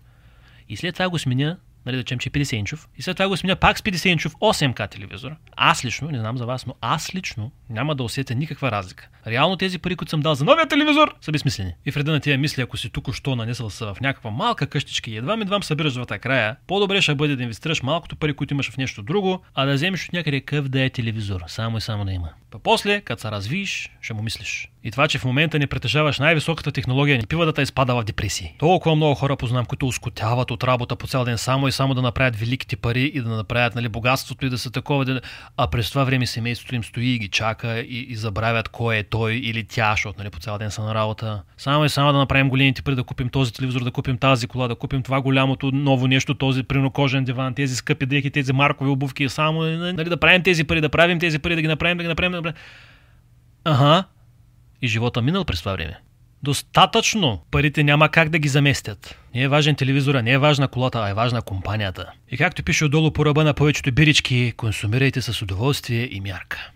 и 0.69 0.77
след 0.77 0.95
това 0.95 1.09
го 1.09 1.19
сменя 1.19 1.57
нали, 1.87 1.97
да 1.97 2.05
чем, 2.05 2.19
че 2.19 2.29
е 2.29 2.33
50 2.33 2.55
инчов, 2.55 2.89
и 2.99 3.03
след 3.03 3.17
това 3.17 3.29
го 3.29 3.37
сменя 3.37 3.57
пак 3.57 3.79
с 3.79 3.83
50 3.83 4.09
инчов 4.09 4.35
8К 4.35 4.91
телевизор. 4.91 5.33
Аз 5.57 5.85
лично, 5.85 6.11
не 6.11 6.19
знам 6.19 6.39
за 6.39 6.47
вас, 6.47 6.67
но 6.67 6.75
аз 6.81 7.15
лично 7.15 7.53
няма 7.71 7.95
да 7.95 8.03
усетя 8.03 8.35
никаква 8.35 8.71
разлика. 8.71 9.09
Реално 9.27 9.57
тези 9.57 9.79
пари, 9.79 9.97
които 9.97 10.11
съм 10.11 10.21
дал 10.21 10.35
за 10.35 10.45
новия 10.45 10.69
телевизор, 10.69 11.15
са 11.21 11.33
безсмислени. 11.33 11.75
И 11.87 11.91
вреда 11.91 12.13
на 12.13 12.21
тия 12.21 12.39
мисли, 12.39 12.63
ако 12.63 12.77
си 12.77 12.91
тук 12.91 13.15
що 13.15 13.37
нанесъл 13.37 13.71
се 13.71 13.85
в 13.85 13.97
някаква 14.01 14.31
малка 14.31 14.67
къщичка 14.67 15.11
и 15.11 15.17
едва 15.17 15.35
едва 15.35 15.63
събираш 15.63 15.95
в 15.95 16.07
края, 16.07 16.57
по-добре 16.67 17.01
ще 17.01 17.15
бъде 17.15 17.37
да 17.37 17.43
инвестираш 17.43 17.83
малкото 17.83 18.17
пари, 18.17 18.35
които 18.35 18.55
имаш 18.55 18.71
в 18.71 18.77
нещо 18.77 19.03
друго, 19.03 19.43
а 19.55 19.65
да 19.65 19.75
вземеш 19.75 20.07
от 20.07 20.13
някъде 20.13 20.41
къв 20.41 20.69
да 20.69 20.83
е 20.83 20.91
телевизор, 20.91 21.41
само 21.47 21.79
и 21.79 21.81
само 21.81 22.05
да 22.05 22.13
има. 22.13 22.29
Па 22.53 22.59
после, 22.59 23.01
като 23.01 23.23
се 23.23 23.31
развиеш, 23.31 23.91
ще 24.01 24.15
му 24.15 24.23
мислиш. 24.23 24.69
И 24.85 24.91
това, 24.91 25.09
че 25.09 25.19
в 25.19 25.25
момента 25.25 25.59
не 25.59 25.67
притежаваш 25.67 26.19
най-високата 26.19 26.73
технология, 26.73 27.19
не 27.19 27.27
пива 27.27 27.47
да 27.47 27.53
те 27.53 27.63
изпада 27.63 27.95
в 27.95 28.05
депресии. 28.05 28.55
Толкова 28.59 28.97
много 28.97 29.15
хора 29.15 29.37
познавам, 29.37 29.67
които 29.67 29.87
ускотяват 29.87 30.51
от 30.51 30.65
работа 30.65 30.97
по 30.97 31.07
цял 31.07 31.25
ден 31.25 31.39
само 31.39 31.69
и 31.69 31.73
само 31.73 31.95
да 31.95 32.03
направят 32.03 32.37
великите 32.37 32.77
пари 32.77 33.13
и 33.15 33.21
да 33.21 33.29
направят 33.29 33.75
нали, 33.75 33.89
богатството 33.89 34.47
и 34.47 34.51
да 34.51 34.59
са 34.59 34.71
такова, 34.71 35.05
да... 35.05 35.21
а 35.57 35.67
през 35.67 35.91
това 35.91 36.05
време 36.05 36.27
семейството 36.27 36.75
им 36.75 36.85
стои 36.85 37.07
и 37.07 37.19
ги 37.19 37.29
чака 37.29 37.81
и, 37.81 38.07
и 38.09 38.17
забравят 38.17 38.69
кой 38.69 38.97
е 38.97 39.03
той 39.03 39.35
или 39.35 39.65
тя, 39.65 39.93
защото 39.93 40.19
нали, 40.19 40.31
по 40.31 40.39
цял 40.39 40.59
ден 40.59 40.71
са 40.71 40.83
на 40.83 40.95
работа. 40.95 41.43
Само 41.57 41.85
и 41.85 41.89
само 41.89 42.13
да 42.13 42.19
направим 42.19 42.49
големите 42.49 42.83
пари, 42.83 42.95
да 42.95 43.05
купим 43.05 43.29
този 43.29 43.53
телевизор, 43.53 43.85
да 43.85 43.91
купим 43.91 44.19
тази 44.19 44.47
кола, 44.47 44.69
да 44.69 44.75
купим 44.75 45.03
това 45.03 45.21
голямото 45.21 45.71
ново 45.73 46.07
нещо, 46.07 46.35
този 46.35 46.63
принокожен 46.63 47.25
диван, 47.25 47.55
тези 47.55 47.77
скъпи 47.77 48.07
дрехи, 48.07 48.31
тези 48.31 48.53
маркови 48.53 48.91
обувки, 48.91 49.29
само 49.29 49.63
нали, 49.63 50.09
да 50.09 50.17
правим 50.17 50.43
тези 50.43 50.65
пари, 50.65 50.81
да 50.81 50.89
правим 50.89 51.19
тези 51.19 51.39
пари, 51.39 51.55
да 51.55 51.63
ги 51.63 51.69
направим, 51.69 51.97
да 51.97 52.05
ги 52.05 52.09
направим, 52.09 52.42
направим. 52.51 52.83
Ага. 53.65 54.05
И 54.83 54.89
живота 54.89 55.23
минал 55.23 55.45
през 55.45 55.59
това 55.59 55.73
време. 55.73 55.99
Достатъчно 56.43 57.45
парите 57.51 57.85
няма 57.85 58.09
как 58.09 58.29
да 58.29 58.39
ги 58.39 58.49
заместят. 58.49 59.19
Не 59.35 59.43
е 59.43 59.49
важен 59.49 59.75
телевизора, 59.75 60.23
не 60.23 60.33
е 60.33 60.39
важна 60.39 60.69
колата, 60.69 60.99
а 60.99 61.09
е 61.09 61.15
важна 61.15 61.43
компанията. 61.43 62.13
И 62.31 62.37
както 62.37 62.63
пише 62.63 62.85
отдолу 62.85 63.11
по 63.11 63.25
ръба 63.25 63.45
на 63.45 63.55
повечето 63.55 63.93
бирички, 63.93 64.53
консумирайте 64.57 65.23
с 65.23 65.43
удоволствие 65.43 66.09
и 66.13 66.21
мярка. 66.21 66.71